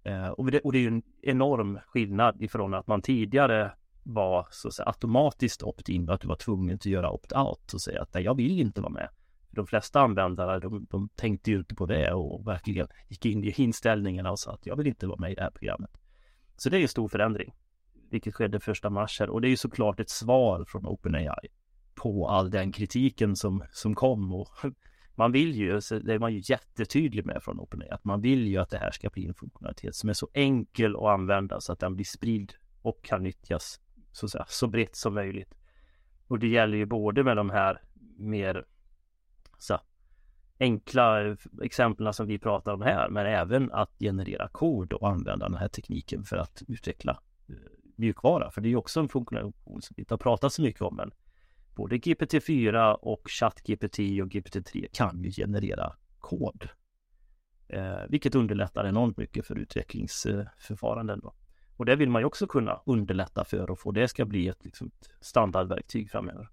Eh, 0.04 0.28
och, 0.28 0.50
det, 0.50 0.60
och 0.60 0.72
det 0.72 0.78
är 0.78 0.80
ju 0.80 0.88
en 0.88 1.02
enorm 1.22 1.78
skillnad 1.86 2.42
ifrån 2.42 2.74
att 2.74 2.86
man 2.86 3.02
tidigare 3.02 3.72
var 4.02 4.46
så 4.50 4.68
att 4.68 4.74
säga 4.74 4.86
automatiskt 4.86 5.62
opt-in, 5.62 6.10
att 6.10 6.20
du 6.20 6.28
var 6.28 6.36
tvungen 6.36 6.74
att 6.74 6.86
göra 6.86 7.10
opt-out 7.10 7.74
och 7.74 7.80
säga 7.80 8.02
att 8.02 8.14
nej, 8.14 8.24
jag 8.24 8.36
vill 8.36 8.60
inte 8.60 8.80
vara 8.80 8.92
med. 8.92 9.08
De 9.50 9.66
flesta 9.66 10.00
användare, 10.00 10.60
de, 10.60 10.86
de 10.90 11.08
tänkte 11.08 11.50
ju 11.50 11.58
inte 11.58 11.74
på 11.74 11.86
det 11.86 12.12
och 12.12 12.46
verkligen 12.46 12.86
gick 13.08 13.26
in 13.26 13.44
i 13.44 13.54
inställningarna 13.56 14.30
och 14.30 14.38
sa 14.38 14.52
att 14.52 14.66
jag 14.66 14.76
vill 14.76 14.86
inte 14.86 15.06
vara 15.06 15.20
med 15.20 15.32
i 15.32 15.34
det 15.34 15.42
här 15.42 15.50
programmet. 15.50 15.90
Så 16.56 16.70
det 16.70 16.78
är 16.78 16.82
en 16.82 16.88
stor 16.88 17.08
förändring, 17.08 17.54
vilket 18.10 18.34
skedde 18.34 18.60
första 18.60 18.90
mars 18.90 19.20
här 19.20 19.30
och 19.30 19.40
det 19.40 19.48
är 19.48 19.50
ju 19.50 19.56
såklart 19.56 20.00
ett 20.00 20.10
svar 20.10 20.64
från 20.68 20.86
OpenAI 20.86 21.48
på 21.94 22.28
all 22.28 22.50
den 22.50 22.72
kritiken 22.72 23.36
som, 23.36 23.64
som 23.72 23.94
kom 23.94 24.32
och 24.32 24.48
man 25.22 25.32
vill 25.32 25.54
ju, 25.54 25.80
det 26.02 26.14
är 26.14 26.18
man 26.18 26.32
ju 26.32 26.42
jättetydlig 26.44 27.26
med 27.26 27.42
från 27.42 27.60
OpenAI, 27.60 27.88
att 27.90 28.04
man 28.04 28.20
vill 28.20 28.46
ju 28.46 28.56
att 28.58 28.70
det 28.70 28.78
här 28.78 28.90
ska 28.90 29.08
bli 29.08 29.26
en 29.26 29.34
funktionalitet 29.34 29.94
som 29.94 30.08
är 30.08 30.12
så 30.12 30.28
enkel 30.34 30.96
att 30.96 31.02
använda 31.02 31.60
så 31.60 31.72
att 31.72 31.78
den 31.78 31.94
blir 31.94 32.04
spridd 32.04 32.52
och 32.82 33.02
kan 33.04 33.22
nyttjas 33.22 33.80
så, 34.12 34.28
säga, 34.28 34.44
så 34.48 34.66
brett 34.66 34.96
som 34.96 35.14
möjligt. 35.14 35.54
Och 36.26 36.38
det 36.38 36.48
gäller 36.48 36.76
ju 36.76 36.86
både 36.86 37.24
med 37.24 37.36
de 37.36 37.50
här 37.50 37.82
mer 38.16 38.64
så, 39.58 39.78
enkla 40.58 41.36
exemplen 41.62 42.12
som 42.12 42.26
vi 42.26 42.38
pratar 42.38 42.72
om 42.72 42.82
här, 42.82 43.08
men 43.08 43.26
även 43.26 43.72
att 43.72 43.90
generera 43.98 44.48
kod 44.48 44.92
och 44.92 45.08
använda 45.08 45.48
den 45.48 45.58
här 45.58 45.68
tekniken 45.68 46.24
för 46.24 46.36
att 46.36 46.62
utveckla 46.68 47.20
eh, 47.48 47.54
mjukvara. 47.96 48.50
För 48.50 48.60
det 48.60 48.68
är 48.68 48.70
ju 48.70 48.76
också 48.76 49.00
en 49.00 49.08
funktion 49.08 49.52
som 49.80 49.94
vi 49.96 50.02
inte 50.02 50.14
har 50.14 50.18
pratat 50.18 50.52
så 50.52 50.62
mycket 50.62 50.82
om, 50.82 50.96
men 50.96 51.12
både 51.74 51.96
GPT-4 51.96 52.92
och 52.92 53.30
ChatGPT 53.30 53.98
och 53.98 54.28
GPT-3 54.28 54.86
kan 54.92 55.22
ju 55.22 55.30
generera 55.30 55.92
kod. 56.18 56.68
Eh, 57.68 57.98
vilket 58.08 58.34
underlättar 58.34 58.84
enormt 58.84 59.16
mycket 59.16 59.46
för 59.46 59.58
utvecklingsförfaranden. 59.58 61.20
Då. 61.20 61.34
Och 61.76 61.86
det 61.86 61.96
vill 61.96 62.10
man 62.10 62.22
ju 62.22 62.26
också 62.26 62.46
kunna 62.46 62.80
underlätta 62.86 63.44
för 63.44 63.70
och 63.70 63.78
få 63.78 63.92
det 63.92 64.08
ska 64.08 64.24
bli 64.24 64.48
ett, 64.48 64.64
liksom, 64.64 64.86
ett 64.86 65.08
standardverktyg 65.20 66.10
framöver. 66.10 66.48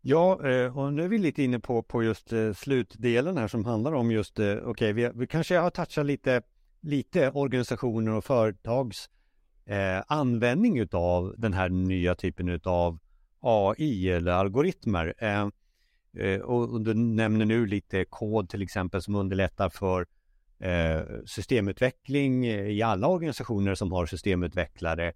Ja, 0.00 0.48
eh, 0.48 0.78
och 0.78 0.92
nu 0.92 1.04
är 1.04 1.08
vi 1.08 1.18
lite 1.18 1.42
inne 1.42 1.60
på, 1.60 1.82
på 1.82 2.02
just 2.02 2.32
eh, 2.32 2.52
slutdelen 2.52 3.36
här 3.36 3.48
som 3.48 3.64
handlar 3.64 3.92
om 3.92 4.10
just, 4.10 4.38
eh, 4.38 4.46
okej, 4.46 4.64
okay, 4.64 4.92
vi, 4.92 5.10
vi, 5.14 5.26
kanske 5.26 5.58
har 5.58 5.70
touchat 5.70 6.06
lite, 6.06 6.42
lite 6.80 7.30
organisationer 7.30 8.12
och 8.12 8.24
företags 8.24 9.10
eh, 9.64 10.02
användning 10.06 10.78
utav 10.78 11.34
den 11.38 11.52
här 11.52 11.68
nya 11.68 12.14
typen 12.14 12.48
utav 12.48 12.98
AI 13.42 14.10
eller 14.10 14.32
algoritmer. 14.32 15.14
Eh, 15.18 15.48
eh, 16.26 16.40
och, 16.40 16.80
du 16.80 16.94
nämner 16.94 17.44
nu 17.44 17.66
lite 17.66 18.04
kod 18.04 18.48
till 18.48 18.62
exempel 18.62 19.02
som 19.02 19.14
underlättar 19.14 19.68
för 19.68 20.06
eh, 20.58 21.00
systemutveckling 21.26 22.46
i 22.46 22.82
alla 22.82 23.06
organisationer 23.08 23.74
som 23.74 23.92
har 23.92 24.06
systemutvecklare. 24.06 25.12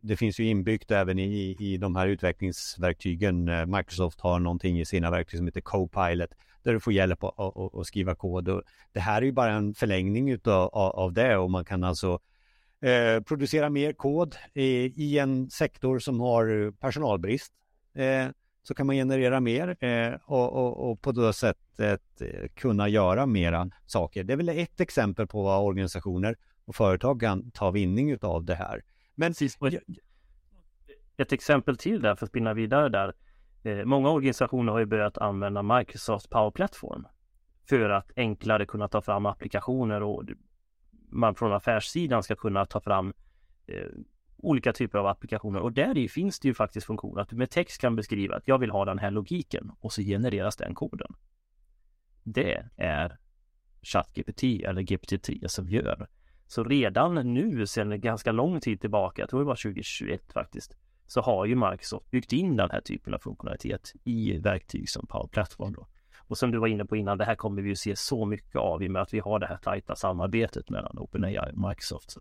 Det 0.00 0.16
finns 0.16 0.40
ju 0.40 0.44
inbyggt 0.44 0.90
även 0.90 1.18
i, 1.18 1.56
i 1.58 1.76
de 1.76 1.96
här 1.96 2.06
utvecklingsverktygen. 2.06 3.50
Microsoft 3.70 4.20
har 4.20 4.38
någonting 4.38 4.80
i 4.80 4.84
sina 4.84 5.10
verktyg 5.10 5.38
som 5.38 5.46
heter 5.46 5.60
Copilot 5.60 6.30
där 6.62 6.72
du 6.72 6.80
får 6.80 6.92
hjälp 6.92 7.24
att 7.24 7.86
skriva 7.86 8.14
kod. 8.14 8.48
Och 8.48 8.62
det 8.92 9.00
här 9.00 9.22
är 9.22 9.26
ju 9.26 9.32
bara 9.32 9.52
en 9.52 9.74
förlängning 9.74 10.30
utav, 10.30 10.68
av 10.74 11.12
det 11.12 11.36
och 11.36 11.50
man 11.50 11.64
kan 11.64 11.84
alltså 11.84 12.18
eh, 12.80 13.22
producera 13.22 13.70
mer 13.70 13.92
kod 13.92 14.36
i, 14.54 14.66
i, 15.04 15.18
en 15.18 15.50
sektor 15.50 15.98
som 15.98 16.20
har 16.20 16.70
personalbrist. 16.70 17.52
Eh, 17.94 18.26
så 18.62 18.74
kan 18.74 18.86
man 18.86 18.96
generera 18.96 19.40
mer 19.40 19.84
eh, 19.84 20.14
och, 20.24 20.52
och, 20.52 20.90
och, 20.90 21.02
på 21.02 21.12
det 21.12 21.32
sättet 21.32 22.20
eh, 22.20 22.48
kunna 22.54 22.88
göra 22.88 23.26
mera 23.26 23.70
saker. 23.86 24.24
Det 24.24 24.32
är 24.32 24.36
väl 24.36 24.48
ett 24.48 24.80
exempel 24.80 25.26
på 25.26 25.42
vad 25.42 25.64
organisationer 25.64 26.36
och 26.64 26.74
företag 26.74 27.20
kan 27.20 27.50
ta 27.50 27.70
vinning 27.70 28.18
av 28.22 28.44
det 28.44 28.54
här. 28.54 28.82
Men 29.14 29.34
ett 31.16 31.32
exempel 31.32 31.76
till 31.76 32.02
där 32.02 32.14
för 32.14 32.26
att 32.26 32.30
spinna 32.30 32.54
vidare 32.54 32.88
där. 32.88 33.14
Eh, 33.62 33.84
många 33.84 34.10
organisationer 34.10 34.72
har 34.72 34.78
ju 34.78 34.86
börjat 34.86 35.18
använda 35.18 35.62
Microsoft 35.62 36.30
Power 36.30 36.50
Platform 36.50 37.06
för 37.68 37.90
att 37.90 38.10
enklare 38.16 38.66
kunna 38.66 38.88
ta 38.88 39.00
fram 39.00 39.26
applikationer 39.26 40.02
och 40.02 40.24
man 41.10 41.34
från 41.34 41.52
affärssidan 41.52 42.22
ska 42.22 42.36
kunna 42.36 42.66
ta 42.66 42.80
fram 42.80 43.12
eh, 43.66 43.86
olika 44.36 44.72
typer 44.72 44.98
av 44.98 45.06
applikationer 45.06 45.60
och 45.60 45.72
där 45.72 46.08
finns 46.08 46.40
det 46.40 46.48
ju 46.48 46.54
faktiskt 46.54 46.86
funktioner 46.86 47.22
att 47.22 47.28
du 47.28 47.36
med 47.36 47.50
text 47.50 47.80
kan 47.80 47.96
beskriva 47.96 48.36
att 48.36 48.48
jag 48.48 48.58
vill 48.58 48.70
ha 48.70 48.84
den 48.84 48.98
här 48.98 49.10
logiken 49.10 49.72
och 49.80 49.92
så 49.92 50.02
genereras 50.02 50.56
den 50.56 50.74
koden. 50.74 51.14
Det 52.22 52.68
är 52.76 53.18
ChatGPT 53.82 54.42
eller 54.42 54.82
GPT-3 54.82 55.48
som 55.48 55.68
gör. 55.68 56.08
Så 56.46 56.64
redan 56.64 57.14
nu 57.14 57.66
sedan 57.66 58.00
ganska 58.00 58.32
lång 58.32 58.60
tid 58.60 58.80
tillbaka, 58.80 59.22
jag 59.22 59.30
tror 59.30 59.40
det 59.40 59.46
var 59.46 59.56
2021 59.56 60.32
faktiskt, 60.32 60.76
så 61.06 61.20
har 61.20 61.46
ju 61.46 61.54
Microsoft 61.54 62.10
byggt 62.10 62.32
in 62.32 62.56
den 62.56 62.70
här 62.70 62.80
typen 62.80 63.14
av 63.14 63.18
funktionalitet 63.18 63.92
i 64.04 64.38
verktyg 64.38 64.90
som 64.90 65.06
Power 65.06 65.28
Platform. 65.28 65.72
Då. 65.72 65.86
Och 66.28 66.38
som 66.38 66.50
du 66.50 66.58
var 66.58 66.68
inne 66.68 66.84
på 66.84 66.96
innan, 66.96 67.18
det 67.18 67.24
här 67.24 67.34
kommer 67.34 67.62
vi 67.62 67.68
ju 67.68 67.76
se 67.76 67.96
så 67.96 68.26
mycket 68.26 68.56
av 68.56 68.82
i 68.82 68.88
och 68.88 68.90
med 68.90 69.02
att 69.02 69.14
vi 69.14 69.18
har 69.18 69.38
det 69.38 69.46
här 69.46 69.56
tajta 69.56 69.96
samarbetet 69.96 70.70
mellan 70.70 70.98
OpenAI 70.98 71.38
och 71.38 71.68
Microsoft. 71.68 72.16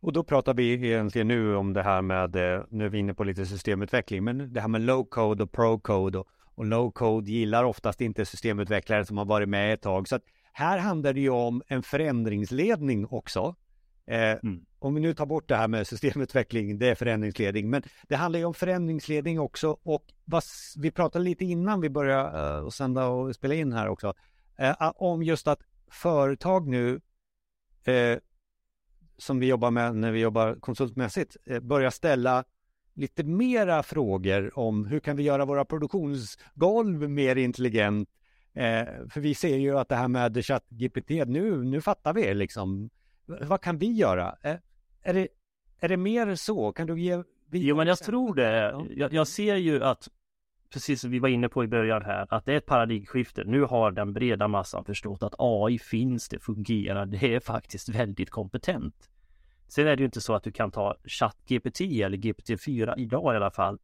Och 0.00 0.12
då 0.12 0.24
pratar 0.24 0.54
vi 0.54 0.72
egentligen 0.72 1.28
nu 1.28 1.56
om 1.56 1.72
det 1.72 1.82
här 1.82 2.02
med, 2.02 2.36
eh, 2.36 2.64
nu 2.68 2.84
är 2.84 2.88
vi 2.88 2.98
inne 2.98 3.14
på 3.14 3.24
lite 3.24 3.46
systemutveckling, 3.46 4.24
men 4.24 4.52
det 4.52 4.60
här 4.60 4.68
med 4.68 4.80
low 4.80 5.04
code 5.04 5.42
och 5.42 5.52
pro 5.52 5.78
code 5.78 6.18
och, 6.18 6.26
och 6.54 6.64
low 6.64 6.90
code 6.90 7.30
gillar 7.30 7.64
oftast 7.64 8.00
inte 8.00 8.24
systemutvecklare 8.24 9.04
som 9.04 9.18
har 9.18 9.24
varit 9.24 9.48
med 9.48 9.74
ett 9.74 9.82
tag. 9.82 10.08
Så 10.08 10.16
att 10.16 10.22
här 10.52 10.78
handlar 10.78 11.12
det 11.12 11.20
ju 11.20 11.30
om 11.30 11.62
en 11.66 11.82
förändringsledning 11.82 13.06
också. 13.10 13.54
Eh, 14.06 14.30
mm. 14.30 14.64
Om 14.80 14.94
vi 14.94 15.00
nu 15.00 15.14
tar 15.14 15.26
bort 15.26 15.48
det 15.48 15.56
här 15.56 15.68
med 15.68 15.86
systemutveckling, 15.86 16.78
det 16.78 16.88
är 16.88 16.94
förändringsledning, 16.94 17.70
men 17.70 17.82
det 18.08 18.16
handlar 18.16 18.38
ju 18.38 18.44
om 18.44 18.54
förändringsledning 18.54 19.40
också 19.40 19.78
och 19.82 20.04
vad, 20.24 20.42
vi 20.76 20.90
pratade 20.90 21.24
lite 21.24 21.44
innan 21.44 21.80
vi 21.80 21.90
började 21.90 22.60
uh, 22.60 22.68
sända 22.68 23.06
och 23.06 23.34
spela 23.34 23.54
in 23.54 23.72
här 23.72 23.88
också, 23.88 24.14
uh, 24.62 24.92
om 24.96 25.22
just 25.22 25.48
att 25.48 25.60
företag 25.90 26.68
nu 26.68 27.00
uh, 27.88 28.18
som 29.16 29.38
vi 29.38 29.46
jobbar 29.46 29.70
med 29.70 29.96
när 29.96 30.12
vi 30.12 30.20
jobbar 30.20 30.54
konsultmässigt 30.60 31.36
börjar 31.62 31.90
ställa 31.90 32.44
lite 32.94 33.24
mera 33.24 33.82
frågor 33.82 34.58
om 34.58 34.86
hur 34.86 35.00
kan 35.00 35.16
vi 35.16 35.22
göra 35.22 35.44
våra 35.44 35.64
produktionsgolv 35.64 37.10
mer 37.10 37.36
intelligent 37.36 38.08
för 39.10 39.20
vi 39.20 39.34
ser 39.34 39.56
ju 39.56 39.78
att 39.78 39.88
det 39.88 39.96
här 39.96 40.08
med 40.08 40.44
ChatGPT, 40.44 41.10
nu, 41.10 41.64
nu 41.64 41.80
fattar 41.80 42.12
vi 42.12 42.34
liksom. 42.34 42.90
Vad 43.26 43.60
kan 43.60 43.78
vi 43.78 43.92
göra? 43.92 44.36
Är, 45.02 45.14
det, 45.14 45.28
är 45.80 45.88
det 45.88 45.96
mer 45.96 46.34
så? 46.34 46.72
Kan 46.72 46.86
du 46.86 47.00
ge? 47.00 47.22
Jo, 47.50 47.76
men 47.76 47.86
jag 47.86 47.98
tror 47.98 48.34
det. 48.34 48.74
Jag, 48.90 49.12
jag, 49.12 49.28
ser 49.28 49.56
ju 49.56 49.84
att, 49.84 50.08
precis 50.72 51.00
som 51.00 51.10
vi 51.10 51.18
var 51.18 51.28
inne 51.28 51.48
på 51.48 51.64
i 51.64 51.66
början 51.66 52.02
här, 52.02 52.26
att 52.30 52.44
det 52.44 52.52
är 52.52 52.56
ett 52.56 52.66
paradigmskifte. 52.66 53.44
Nu 53.44 53.62
har 53.62 53.90
den 53.90 54.12
breda 54.12 54.48
massan 54.48 54.84
förstått 54.84 55.22
att 55.22 55.34
AI 55.38 55.78
finns, 55.78 56.28
det 56.28 56.38
fungerar, 56.38 57.06
det 57.06 57.34
är 57.34 57.40
faktiskt 57.40 57.88
väldigt 57.88 58.30
kompetent. 58.30 59.08
Sen 59.68 59.86
är 59.86 59.96
det 59.96 60.00
ju 60.00 60.04
inte 60.04 60.20
så 60.20 60.34
att 60.34 60.42
du 60.42 60.52
kan 60.52 60.70
ta 60.70 60.96
ChatGPT 61.04 61.80
eller 61.80 62.16
GPT-4 62.16 62.94
idag 62.98 63.34
i 63.34 63.36
alla 63.36 63.50
fall 63.50 63.78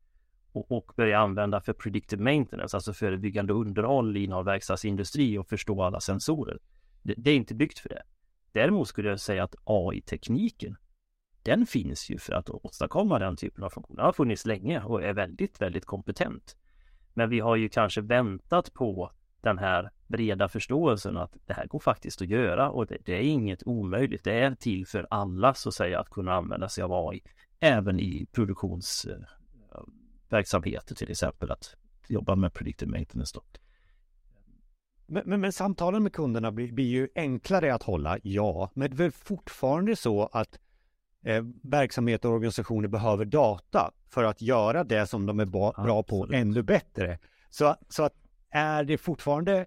och, 0.53 0.73
och 0.73 0.93
börja 0.97 1.19
använda 1.19 1.61
för 1.61 1.73
predictive 1.73 2.23
maintenance, 2.23 2.77
alltså 2.77 2.93
förebyggande 2.93 3.53
underhåll 3.53 4.17
inom 4.17 4.45
verkstadsindustri 4.45 5.39
och 5.39 5.49
förstå 5.49 5.83
alla 5.83 6.01
sensorer. 6.01 6.59
Det, 7.03 7.15
det 7.17 7.31
är 7.31 7.37
inte 7.37 7.55
byggt 7.55 7.79
för 7.79 7.89
det. 7.89 8.03
Däremot 8.53 8.89
skulle 8.89 9.09
jag 9.09 9.21
säga 9.21 9.45
att 9.45 9.55
AI-tekniken, 9.65 10.77
den 11.45 11.67
finns 11.67 12.11
ju 12.11 12.19
för 12.19 12.33
att 12.33 12.51
åstadkomma 12.51 13.19
den 13.19 13.37
typen 13.37 13.65
av 13.65 13.71
funktioner. 13.71 13.97
Den 13.97 14.05
har 14.05 14.13
funnits 14.13 14.47
länge 14.47 14.83
och 14.83 15.03
är 15.03 15.13
väldigt, 15.13 15.61
väldigt 15.61 15.85
kompetent. 15.85 16.57
Men 17.15 17.31
vi 17.31 17.41
har 17.41 17.57
ju 17.57 17.69
kanske 17.69 18.01
väntat 18.01 18.75
på 18.75 19.13
den 19.41 19.59
här 19.59 19.91
breda 20.07 20.49
förståelsen 20.49 21.17
att 21.17 21.37
det 21.47 21.55
här 21.55 21.67
går 21.67 21.79
faktiskt 21.79 22.23
att 22.23 22.29
göra 22.29 22.71
och 22.71 22.87
det, 22.87 22.99
det, 23.05 23.13
är 23.13 23.21
inget 23.21 23.63
omöjligt. 23.67 24.25
Det 24.25 24.33
är 24.33 24.55
till 24.55 24.87
för 24.87 25.07
alla 25.11 25.55
så 25.55 25.69
att 25.69 25.75
säga 25.75 26.01
att 26.01 26.11
kunna 26.11 26.35
använda 26.35 26.69
sig 26.69 26.85
av 26.85 27.09
AI 27.09 27.23
även 27.61 28.01
i 28.01 28.27
produktionsverksamheter 28.33 30.95
eh, 30.95 30.97
till 30.97 31.11
exempel 31.11 31.51
att 31.51 31.77
jobba 32.09 32.35
med 32.35 32.55
predictive 32.55 32.91
maintenance. 32.91 33.33
Då. 33.35 33.43
Men, 35.07 35.23
men, 35.27 35.41
men, 35.41 35.53
samtalen 35.53 36.03
med 36.03 36.13
kunderna 36.13 36.53
blir, 36.53 36.73
blir, 36.73 36.87
ju 36.87 37.09
enklare 37.15 37.75
att 37.75 37.83
hålla, 37.83 38.19
ja, 38.23 38.71
men 38.75 38.91
det 38.91 38.95
är 38.95 38.99
väl 38.99 39.13
fortfarande 39.13 39.97
så 39.97 40.27
att 40.27 40.59
eh, 41.25 41.45
verksamheter 41.63 42.29
och 42.29 42.35
organisationer 42.35 42.89
behöver 42.89 43.25
data 43.25 43.91
för 44.11 44.25
att 44.25 44.43
göra 44.43 44.85
det 44.85 45.07
som 45.07 45.27
de 45.27 45.41
är 45.41 45.47
bra, 45.47 45.73
bra 45.73 46.03
på 46.03 46.29
ännu 46.33 46.63
bättre. 46.63 47.19
Så, 47.51 47.77
så 47.89 48.03
att 48.03 48.15
är 48.51 48.85
det 48.85 48.99
fortfarande 48.99 49.67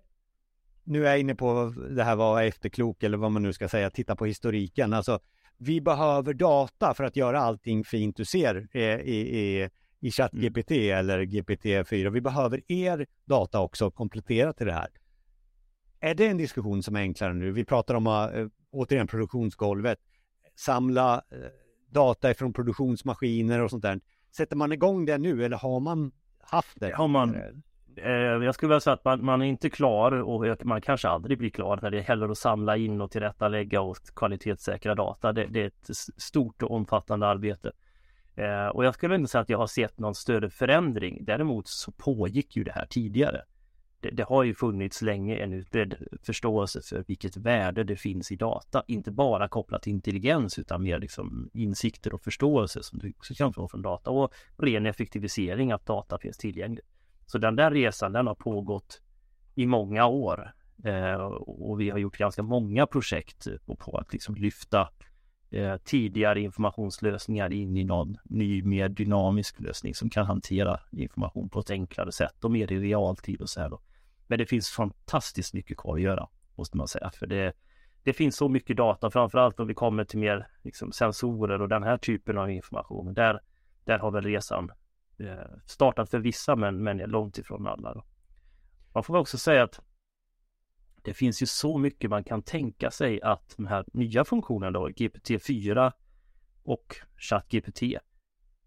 nu 0.88 1.08
är 1.08 1.10
jag 1.10 1.20
inne 1.20 1.36
på 1.36 1.74
det 1.90 2.04
här 2.04 2.16
vara 2.16 2.44
efterklok 2.44 3.04
eller 3.04 3.18
vad 3.18 3.32
man 3.32 3.44
nu 3.44 3.54
ska 3.54 3.70
säga, 3.70 3.90
titta 3.90 4.16
på 4.16 4.26
historiken. 4.26 4.94
Alltså, 4.94 5.20
vi 5.58 5.82
behöver 5.82 6.34
data 6.34 6.94
för 6.94 7.04
att 7.04 7.16
göra 7.16 7.40
allting 7.40 7.84
fint 7.84 8.18
du 8.18 8.26
ser 8.26 8.78
i, 8.78 9.12
i, 9.12 9.70
i 10.00 10.12
ChatGPT 10.12 10.72
mm. 10.72 10.98
eller 10.98 11.20
GPT-4. 11.20 12.10
Vi 12.10 12.22
behöver 12.22 12.72
er 12.72 13.06
data 13.26 13.60
också 13.60 13.92
komplettera 13.92 14.54
till 14.54 14.66
det 14.66 14.74
här. 14.74 14.90
Är 16.00 16.16
det 16.16 16.28
en 16.28 16.38
diskussion 16.38 16.84
som 16.84 16.96
är 16.96 17.00
enklare 17.00 17.34
nu? 17.34 17.52
Vi 17.52 17.66
pratar 17.66 17.96
om, 17.96 18.08
äh, 18.08 18.48
återigen, 18.72 19.08
produktionsgolvet. 19.08 20.00
Samla 20.58 21.16
äh, 21.16 21.38
data 21.90 22.34
från 22.34 22.54
produktionsmaskiner 22.54 23.64
och 23.64 23.70
sånt 23.70 23.84
där. 23.84 24.00
Sätter 24.32 24.56
man 24.56 24.72
igång 24.72 25.06
det 25.06 25.18
nu 25.18 25.46
eller 25.46 25.58
har 25.58 25.80
man 25.80 26.12
haft 26.40 26.80
det? 26.80 26.96
Har 26.96 27.08
man, 27.08 27.36
eh, 27.96 28.12
jag 28.12 28.56
skulle 28.56 28.70
vilja 28.70 28.80
säga 28.80 28.94
att 28.94 29.06
man, 29.06 29.26
man, 29.26 29.42
är 29.42 29.46
inte 29.46 29.70
klar 29.70 30.12
och 30.12 30.66
man 30.66 30.82
kanske 30.82 31.10
aldrig 31.10 31.38
blir 31.38 31.50
klar 31.50 31.80
när 31.82 31.92
det 31.92 32.08
gäller 32.08 32.30
att 32.30 32.38
samla 32.38 32.78
in 32.78 33.02
och 33.02 33.12
tillrättalägga 33.12 33.82
och 33.82 33.98
kvalitetssäkra 34.16 34.96
data. 34.96 35.34
Det, 35.34 35.46
det 35.46 35.62
är 35.62 35.68
ett 35.68 35.90
stort 36.18 36.64
och 36.64 36.72
omfattande 36.72 37.28
arbete. 37.28 37.72
Eh, 38.36 38.68
och 38.68 38.86
jag 38.86 38.94
skulle 38.94 39.16
inte 39.16 39.32
säga 39.32 39.42
att 39.42 39.50
jag 39.50 39.58
har 39.58 39.68
sett 39.68 40.00
någon 40.00 40.16
större 40.16 40.50
förändring. 40.50 41.26
Däremot 41.26 41.68
så 41.68 41.92
pågick 41.92 42.56
ju 42.56 42.64
det 42.64 42.72
här 42.72 42.86
tidigare 42.86 43.42
det, 44.10 44.16
det, 44.16 44.24
har 44.24 44.44
ju 44.44 44.56
funnits 44.56 45.02
länge 45.02 45.36
en 45.36 45.54
utbredd 45.54 45.96
förståelse 46.24 46.82
för 46.82 47.04
vilket 47.08 47.38
värde 47.38 47.84
det 47.84 47.96
finns 47.96 48.32
i 48.32 48.36
data. 48.36 48.84
Inte 48.88 49.12
bara 49.12 49.48
kopplat 49.48 49.82
till 49.82 49.94
intelligens 49.94 50.60
utan 50.60 50.84
mer 50.84 51.00
liksom 51.00 51.50
insikter 51.54 52.14
och 52.14 52.22
förståelse 52.22 52.84
som 52.84 53.00
du 53.00 53.14
också 53.18 53.34
kan 53.34 53.54
få 53.54 53.68
från 53.68 53.82
data 53.82 54.10
och 54.10 54.34
ren 54.58 54.86
effektivisering 54.86 55.72
att 55.72 55.86
data 55.86 56.18
finns 56.18 56.38
tillgängligt. 56.38 56.86
Så 57.26 57.38
den 57.38 57.56
där 57.56 57.72
resan 57.72 58.12
den 58.12 58.28
har 58.28 58.36
pågått 58.36 59.02
i 59.56 59.66
många 59.66 60.06
år 60.06 60.52
eh, 60.84 61.16
och 61.16 61.80
vi 61.80 61.90
har 61.90 61.98
gjort 61.98 62.18
ganska 62.18 62.44
många 62.44 62.88
projekt 62.88 63.48
på, 63.66 63.76
på 63.76 63.98
att 63.98 64.14
liksom 64.14 64.36
lyfta 64.36 64.90
eh, 65.52 65.78
tidigare 65.78 66.42
informationslösningar 66.42 67.54
in 67.54 67.78
i 67.78 67.84
någon 67.84 68.18
ny 68.24 68.64
mer 68.64 68.90
dynamisk 68.90 69.60
lösning 69.60 69.96
som 69.96 70.10
kan 70.10 70.26
hantera 70.26 70.80
information 70.92 71.50
på 71.50 71.60
ett 71.60 71.70
enklare 71.70 72.12
sätt 72.12 72.44
och 72.44 72.52
mer 72.52 72.72
i 72.72 72.80
realtid 72.80 73.42
och 73.42 73.50
så 73.50 73.62
här 73.62 73.70
då. 73.70 73.82
Men 74.28 74.40
det 74.40 74.46
finns 74.46 74.70
fantastiskt 74.70 75.54
mycket 75.54 75.78
kvar 75.78 75.96
att 75.96 76.02
göra, 76.02 76.30
måste 76.56 76.78
man 76.78 76.88
säga. 76.88 77.12
För 77.20 77.28
det, 77.28 77.54
det 78.04 78.14
finns 78.14 78.36
så 78.36 78.50
mycket 78.50 78.78
data, 78.78 79.12
framförallt 79.12 79.60
om 79.60 79.68
vi 79.68 79.74
kommer 79.74 80.04
till 80.04 80.20
mer 80.20 80.48
liksom, 80.64 80.92
sensorer 80.92 81.62
och 81.62 81.70
den 81.70 81.84
här 81.84 81.98
typen 81.98 82.38
av 82.38 82.52
information. 82.52 83.14
Där, 83.14 83.40
där 83.84 84.00
har 84.00 84.12
väl 84.12 84.24
resan 84.24 84.72
eh, 85.20 85.58
startat 85.66 86.10
för 86.10 86.20
vissa, 86.20 86.56
men, 86.56 86.84
men 86.84 87.00
är 87.00 87.08
långt 87.08 87.38
ifrån 87.38 87.68
alla. 87.68 87.94
Då. 87.94 88.04
Man 88.94 89.04
får 89.04 89.14
väl 89.14 89.22
också 89.22 89.38
säga 89.38 89.64
att 89.64 89.82
det 91.04 91.14
finns 91.14 91.42
ju 91.42 91.46
så 91.46 91.78
mycket 91.78 92.10
man 92.10 92.24
kan 92.24 92.42
tänka 92.42 92.92
sig 92.92 93.22
att 93.22 93.54
de 93.58 93.68
här 93.68 93.86
nya 93.94 94.26
funktionerna 94.26 94.72
då, 94.72 94.88
GPT-4 94.88 95.92
och 96.64 96.96
ChatGPT 97.18 97.82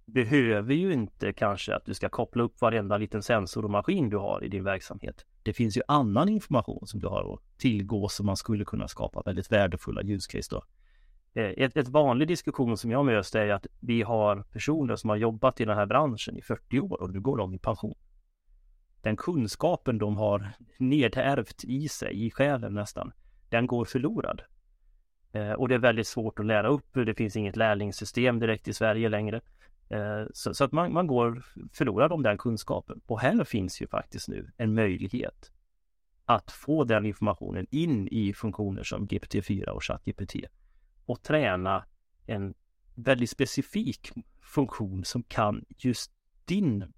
behöver 0.04 0.74
ju 0.74 0.92
inte 0.92 1.32
kanske 1.32 1.74
att 1.74 1.84
du 1.84 1.94
ska 1.94 2.08
koppla 2.08 2.42
upp 2.42 2.60
varenda 2.60 2.96
liten 2.96 3.22
sensor 3.22 3.64
och 3.64 3.70
maskin 3.70 4.10
du 4.10 4.16
har 4.16 4.44
i 4.44 4.48
din 4.48 4.64
verksamhet. 4.64 5.26
Det 5.50 5.54
finns 5.54 5.76
ju 5.76 5.82
annan 5.88 6.28
information 6.28 6.86
som 6.86 7.00
du 7.00 7.06
har 7.06 7.34
att 7.34 7.58
tillgå 7.58 8.08
som 8.08 8.26
man 8.26 8.36
skulle 8.36 8.64
kunna 8.64 8.88
skapa 8.88 9.22
väldigt 9.26 9.52
värdefulla 9.52 10.02
ljuscase. 10.02 10.48
då. 10.50 10.64
Eh, 11.40 11.50
ett, 11.56 11.76
ett 11.76 11.88
vanlig 11.88 12.28
diskussion 12.28 12.76
som 12.76 12.90
jag 12.90 13.04
möter 13.04 13.40
är 13.40 13.52
att 13.52 13.66
vi 13.80 14.02
har 14.02 14.42
personer 14.42 14.96
som 14.96 15.10
har 15.10 15.16
jobbat 15.16 15.60
i 15.60 15.64
den 15.64 15.76
här 15.76 15.86
branschen 15.86 16.36
i 16.36 16.42
40 16.42 16.80
år 16.80 17.02
och 17.02 17.10
nu 17.12 17.20
går 17.20 17.36
de 17.36 17.54
i 17.54 17.58
pension. 17.58 17.94
Den 19.02 19.16
kunskapen 19.16 19.98
de 19.98 20.16
har 20.16 20.52
nedärvt 20.78 21.64
i 21.64 21.88
sig, 21.88 22.26
i 22.26 22.30
själen 22.30 22.74
nästan, 22.74 23.12
den 23.48 23.66
går 23.66 23.84
förlorad. 23.84 24.42
Eh, 25.32 25.52
och 25.52 25.68
det 25.68 25.74
är 25.74 25.78
väldigt 25.78 26.06
svårt 26.06 26.38
att 26.38 26.46
lära 26.46 26.68
upp. 26.68 26.94
Det 26.94 27.14
finns 27.14 27.36
inget 27.36 27.56
lärlingssystem 27.56 28.38
direkt 28.38 28.68
i 28.68 28.72
Sverige 28.72 29.08
längre. 29.08 29.40
Eh, 29.90 30.26
så, 30.34 30.54
så, 30.54 30.64
att 30.64 30.72
man, 30.72 30.92
man 30.92 31.06
går 31.06 31.42
förlorad 31.72 32.12
om 32.12 32.22
den 32.22 32.38
kunskapen. 32.38 33.00
Och 33.06 33.20
här 33.20 33.44
finns 33.44 33.82
ju 33.82 33.86
faktiskt 33.86 34.28
nu 34.28 34.50
en 34.56 34.74
möjlighet 34.74 35.52
att 36.24 36.50
få 36.50 36.84
den 36.84 37.06
informationen 37.06 37.66
in 37.70 38.08
i 38.08 38.32
funktioner 38.32 38.82
som 38.82 39.08
GPT-4 39.08 39.68
och 39.68 39.84
ChatGPT 39.84 40.34
och 41.06 41.22
träna 41.22 41.84
en 42.26 42.54
väldigt 42.94 43.30
specifik 43.30 44.12
funktion 44.40 45.04
som 45.04 45.22
kan 45.22 45.64
just 45.78 46.12
din 46.44 46.92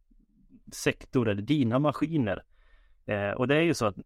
sektor 0.72 1.28
eller 1.28 1.42
dina 1.42 1.78
maskiner. 1.78 2.44
Eh, 3.06 3.30
och 3.30 3.48
det 3.48 3.56
är 3.56 3.62
ju 3.62 3.74
så 3.74 3.86
att 3.86 3.96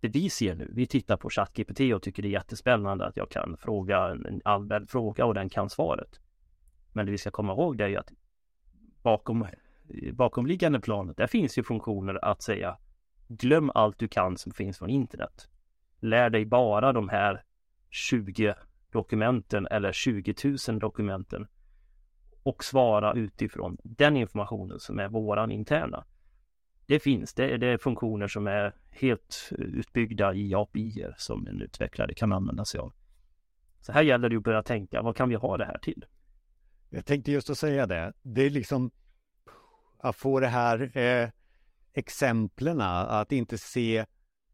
det 0.00 0.08
vi 0.08 0.30
ser 0.30 0.54
nu, 0.54 0.70
vi 0.72 0.86
tittar 0.86 1.16
på 1.16 1.30
ChatGPT 1.30 1.80
och 1.94 2.02
tycker 2.02 2.22
det 2.22 2.28
är 2.28 2.30
jättespännande 2.30 3.06
att 3.06 3.16
jag 3.16 3.30
kan 3.30 3.56
fråga 3.56 4.08
en 4.08 4.40
allmän 4.44 4.86
fråga 4.86 5.26
och 5.26 5.34
den 5.34 5.48
kan 5.48 5.70
svaret. 5.70 6.20
Men 6.92 7.06
det 7.06 7.12
vi 7.12 7.18
ska 7.18 7.30
komma 7.30 7.52
ihåg 7.52 7.78
det 7.78 7.84
är 7.84 7.88
ju 7.88 7.96
att 7.96 8.12
bakom 9.02 9.42
eh, 9.42 10.12
bakomliggande 10.12 10.80
planet, 10.80 11.16
där 11.16 11.26
finns 11.26 11.58
ju 11.58 11.62
funktioner 11.62 12.24
att 12.24 12.42
säga 12.42 12.76
glöm 13.28 13.70
allt 13.74 13.98
du 13.98 14.08
kan 14.08 14.38
som 14.38 14.52
finns 14.52 14.78
från 14.78 14.90
internet. 14.90 15.48
Lär 16.00 16.30
dig 16.30 16.44
bara 16.44 16.92
de 16.92 17.08
här 17.08 17.44
20 17.90 18.54
dokumenten 18.90 19.66
eller 19.66 19.92
20 19.92 20.34
000 20.68 20.78
dokumenten 20.78 21.46
och 22.42 22.64
svara 22.64 23.12
utifrån 23.14 23.76
den 23.82 24.16
informationen 24.16 24.80
som 24.80 24.98
är 24.98 25.08
våran 25.08 25.50
interna. 25.50 26.04
Det 26.86 27.00
finns, 27.00 27.34
det, 27.34 27.56
det 27.56 27.66
är 27.66 27.78
funktioner 27.78 28.28
som 28.28 28.46
är 28.46 28.74
helt 28.90 29.48
utbyggda 29.50 30.34
i 30.34 30.54
API 30.54 31.06
som 31.16 31.46
en 31.46 31.60
utvecklare 31.60 32.14
kan 32.14 32.32
använda 32.32 32.64
sig 32.64 32.80
av. 32.80 32.92
Så 33.80 33.92
här 33.92 34.02
gäller 34.02 34.28
det 34.28 34.36
att 34.36 34.42
börja 34.42 34.62
tänka, 34.62 35.02
vad 35.02 35.16
kan 35.16 35.28
vi 35.28 35.34
ha 35.34 35.56
det 35.56 35.64
här 35.64 35.78
till? 35.78 36.04
Jag 36.94 37.06
tänkte 37.06 37.32
just 37.32 37.50
att 37.50 37.58
säga 37.58 37.86
det. 37.86 38.12
Det 38.22 38.42
är 38.42 38.50
liksom 38.50 38.90
att 39.98 40.16
få 40.16 40.40
det 40.40 40.46
här 40.46 40.96
eh, 40.98 41.28
exemplen, 41.94 42.80
att 42.80 43.32
inte 43.32 43.58
se 43.58 44.04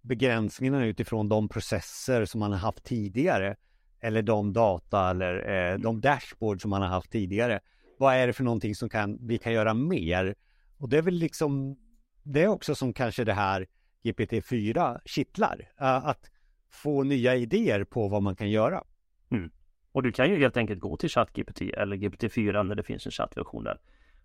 begränsningarna 0.00 0.86
utifrån 0.86 1.28
de 1.28 1.48
processer 1.48 2.24
som 2.24 2.40
man 2.40 2.52
har 2.52 2.58
haft 2.58 2.84
tidigare 2.84 3.56
eller 4.00 4.22
de 4.22 4.52
data 4.52 5.10
eller 5.10 5.48
eh, 5.72 5.78
de 5.78 6.00
dashboard 6.00 6.62
som 6.62 6.70
man 6.70 6.82
har 6.82 6.88
haft 6.88 7.10
tidigare. 7.10 7.60
Vad 7.98 8.14
är 8.14 8.26
det 8.26 8.32
för 8.32 8.44
någonting 8.44 8.74
som 8.74 8.88
kan, 8.88 9.18
vi 9.26 9.38
kan 9.38 9.52
göra 9.52 9.74
mer? 9.74 10.34
Och 10.76 10.88
det 10.88 10.98
är 10.98 11.02
väl 11.02 11.14
liksom 11.14 11.78
det 12.22 12.42
är 12.42 12.48
också 12.48 12.74
som 12.74 12.92
kanske 12.92 13.24
det 13.24 13.34
här 13.34 13.66
GPT-4 14.04 15.00
kittlar. 15.04 15.72
Eh, 15.80 16.06
att 16.06 16.30
få 16.70 17.02
nya 17.02 17.36
idéer 17.36 17.84
på 17.84 18.08
vad 18.08 18.22
man 18.22 18.36
kan 18.36 18.50
göra. 18.50 18.84
Mm. 19.30 19.50
Och 19.98 20.02
du 20.02 20.12
kan 20.12 20.30
ju 20.30 20.38
helt 20.38 20.56
enkelt 20.56 20.80
gå 20.80 20.96
till 20.96 21.08
ChatGPT 21.08 21.60
eller 21.60 21.96
GPT-4 21.96 22.62
när 22.62 22.74
det 22.74 22.82
finns 22.82 23.06
en 23.06 23.12
chattversion 23.12 23.64
där 23.64 23.78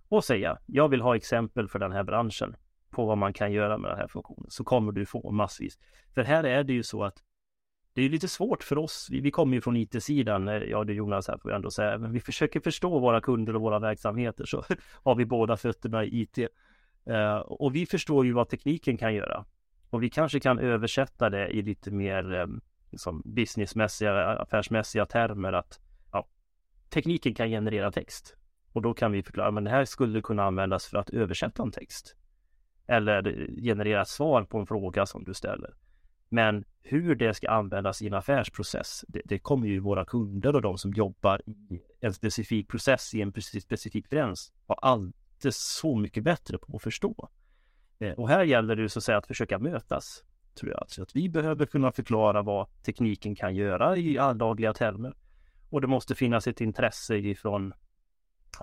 och 0.10 0.24
säga 0.24 0.58
jag 0.66 0.90
vill 0.90 1.02
ha 1.02 1.16
exempel 1.16 1.68
för 1.68 1.80
den 1.80 1.92
här 1.92 2.04
branschen 2.04 2.56
på 2.90 3.06
vad 3.06 3.18
man 3.18 3.34
kan 3.34 3.52
göra 3.52 3.78
med 3.78 3.92
den 3.92 3.98
här 3.98 4.08
funktionen 4.08 4.50
så 4.50 4.64
kommer 4.64 4.92
du 4.92 5.06
få 5.06 5.32
massvis. 5.32 5.80
För 6.16 6.24
här 6.24 6.44
är 6.44 6.64
det 6.64 6.74
ju 6.74 6.84
så 6.84 7.04
att 7.04 7.18
det 7.94 8.02
är 8.02 8.10
lite 8.10 8.28
svårt 8.28 8.64
för 8.64 8.78
oss. 8.78 9.08
Vi, 9.12 9.20
vi 9.20 9.32
kommer 9.32 9.56
ju 9.56 9.62
från 9.62 9.78
IT-sidan. 9.78 10.48
Ja, 10.48 10.84
det 10.84 10.94
är 10.94 10.96
Jonas 10.96 11.28
här 11.28 11.38
får 11.38 11.52
jag 11.52 11.56
ändå 11.56 11.72
säga. 11.72 11.98
Men 11.98 12.12
vi 12.12 12.20
försöker 12.20 12.60
förstå 12.60 13.00
våra 13.00 13.22
kunder 13.22 13.56
och 13.56 13.62
våra 13.62 13.80
verksamheter 13.80 14.46
så 14.46 14.64
har 15.04 15.16
vi 15.16 15.26
båda 15.26 15.58
fötterna 15.58 16.04
i 16.06 16.22
IT. 16.22 16.38
Uh, 17.10 17.36
och 17.36 17.76
vi 17.76 17.86
förstår 17.86 18.26
ju 18.26 18.34
vad 18.34 18.50
tekniken 18.50 18.98
kan 18.98 19.14
göra. 19.16 19.46
Och 19.90 20.04
vi 20.04 20.10
kanske 20.10 20.40
kan 20.40 20.60
översätta 20.60 21.30
det 21.30 21.48
i 21.48 21.62
lite 21.62 21.92
mer 21.92 22.34
um, 22.34 22.62
liksom 22.94 23.22
businessmässiga, 23.26 24.26
affärsmässiga 24.26 25.06
termer 25.06 25.54
att 25.54 25.80
ja, 26.12 26.28
tekniken 26.90 27.34
kan 27.34 27.50
generera 27.50 27.92
text. 27.92 28.36
Och 28.72 28.82
då 28.82 28.94
kan 28.94 29.12
vi 29.12 29.24
förklara, 29.24 29.52
men 29.52 29.64
det 29.64 29.70
här 29.70 29.86
skulle 29.86 30.22
kunna 30.22 30.44
användas 30.44 30.86
för 30.86 30.98
att 30.98 31.10
översätta 31.10 31.64
en 31.64 31.72
text. 31.72 32.16
Eller 32.88 33.48
generera 33.62 34.02
ett 34.02 34.08
svar 34.08 34.44
på 34.44 34.58
en 34.58 34.68
fråga 34.68 35.06
som 35.06 35.24
du 35.24 35.34
ställer. 35.34 35.74
Men 36.30 36.64
hur 36.82 37.16
det 37.16 37.34
ska 37.34 37.50
användas 37.50 38.02
i 38.02 38.08
en 38.08 38.14
affärsprocess, 38.14 39.06
det, 39.08 39.22
det 39.26 39.40
kommer 39.40 39.68
ju 39.68 39.80
våra 39.80 40.06
kunder 40.06 40.56
och 40.56 40.62
de 40.62 40.78
som 40.78 40.94
jobbar 40.94 41.42
i 41.46 41.82
en 42.00 42.14
specifik 42.14 42.70
process 42.70 43.14
i 43.14 43.22
en 43.22 43.34
specifik 43.62 44.10
gräns 44.10 44.54
vara 44.66 44.80
alltid 44.80 45.54
så 45.54 45.96
mycket 45.96 46.24
bättre 46.24 46.58
på 46.58 46.76
att 46.76 46.84
förstå. 46.84 47.30
Eh, 48.00 48.14
och 48.14 48.30
här 48.30 48.44
gäller 48.44 48.76
det 48.76 48.90
så 48.90 49.00
att 49.00 49.04
säga 49.04 49.18
att 49.18 49.28
försöka 49.28 49.60
mötas, 49.60 50.24
tror 50.56 50.72
jag. 50.72 50.86
Så 50.88 51.04
att 51.04 51.16
vi 51.16 51.30
behöver 51.30 51.66
kunna 51.66 51.92
förklara 51.92 52.42
vad 52.42 52.68
tekniken 52.84 53.36
kan 53.36 53.56
göra 53.56 53.98
i 53.98 54.18
alldagliga 54.18 54.74
termer. 54.74 55.14
Och 55.70 55.82
det 55.82 55.88
måste 55.88 56.16
finnas 56.16 56.48
ett 56.48 56.62
intresse 56.62 57.16
ifrån 57.16 57.74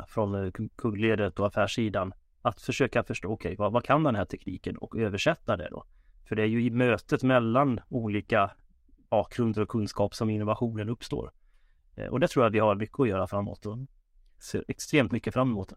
från 0.09 0.45
eh, 0.45 0.53
kundledet 0.77 1.41
och 1.41 1.47
affärssidan 1.47 2.13
att 2.43 2.61
försöka 2.61 3.03
förstå, 3.03 3.33
okej, 3.33 3.49
okay, 3.49 3.57
vad, 3.57 3.73
vad 3.73 3.85
kan 3.85 4.03
den 4.03 4.15
här 4.15 4.25
tekniken 4.25 4.77
och 4.77 4.97
översätta 4.97 5.57
det 5.57 5.69
då? 5.71 5.85
För 6.29 6.37
det 6.37 6.43
är 6.43 6.47
ju 6.47 6.63
i 6.65 6.71
mötet 6.71 7.23
mellan 7.23 7.81
olika 7.89 8.51
bakgrunder 9.11 9.63
och 9.63 9.69
kunskap 9.69 10.15
som 10.15 10.31
innovationen 10.31 10.89
uppstår. 10.89 11.33
Eh, 11.97 12.07
och 12.07 12.21
det 12.21 12.29
tror 12.29 12.45
jag 12.45 12.51
vi 12.51 12.59
har 12.59 12.75
mycket 12.75 13.01
att 13.01 13.09
göra 13.09 13.27
framåt 13.27 13.67
och 13.67 13.79
ser 14.39 14.65
extremt 14.69 15.13
mycket 15.13 15.35
fram 15.35 15.51
emot 15.51 15.69
det. 15.69 15.77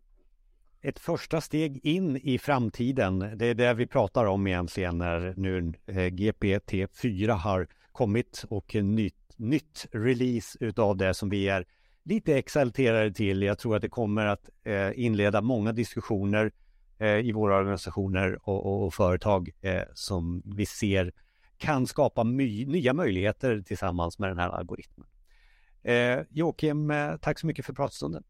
Ett 0.85 0.99
första 0.99 1.41
steg 1.41 1.85
in 1.85 2.17
i 2.17 2.37
framtiden, 2.37 3.19
det 3.19 3.45
är 3.45 3.53
det 3.53 3.73
vi 3.73 3.87
pratar 3.87 4.25
om 4.25 4.47
egentligen 4.47 4.97
när 4.97 5.33
nu 5.37 5.73
eh, 5.85 5.95
GPT-4 5.95 7.31
har 7.31 7.67
kommit 7.91 8.45
och 8.49 8.75
en 8.75 8.95
nytt, 8.95 9.33
nytt 9.35 9.87
release 9.91 10.57
utav 10.61 10.97
det 10.97 11.13
som 11.13 11.29
vi 11.29 11.47
är 11.49 11.65
lite 12.03 12.37
exalterade 12.37 13.13
till. 13.13 13.41
Jag 13.41 13.59
tror 13.59 13.75
att 13.75 13.81
det 13.81 13.89
kommer 13.89 14.25
att 14.25 14.49
eh, 14.63 14.99
inleda 14.99 15.41
många 15.41 15.71
diskussioner 15.71 16.51
eh, 16.97 17.07
i 17.07 17.31
våra 17.31 17.57
organisationer 17.57 18.49
och, 18.49 18.65
och, 18.65 18.85
och 18.85 18.93
företag 18.93 19.49
som 19.93 20.41
vi 20.45 20.65
ser 20.65 21.13
kan 21.57 21.87
skapa 21.87 22.23
my 22.23 22.65
nya 22.65 22.93
möjligheter 22.93 23.61
tillsammans 23.61 24.19
med 24.19 24.29
den 24.29 24.39
här 24.39 24.49
algoritmen. 24.49 25.07
Eh, 25.83 26.19
Joakim, 26.29 26.93
tack 27.21 27.39
så 27.39 27.47
mycket 27.47 27.65
för 27.65 27.73
pratstunden. 27.73 28.23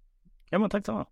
Ja, 0.49 0.59
men 0.59 0.69
tack 0.69 0.85
samma. 0.85 1.05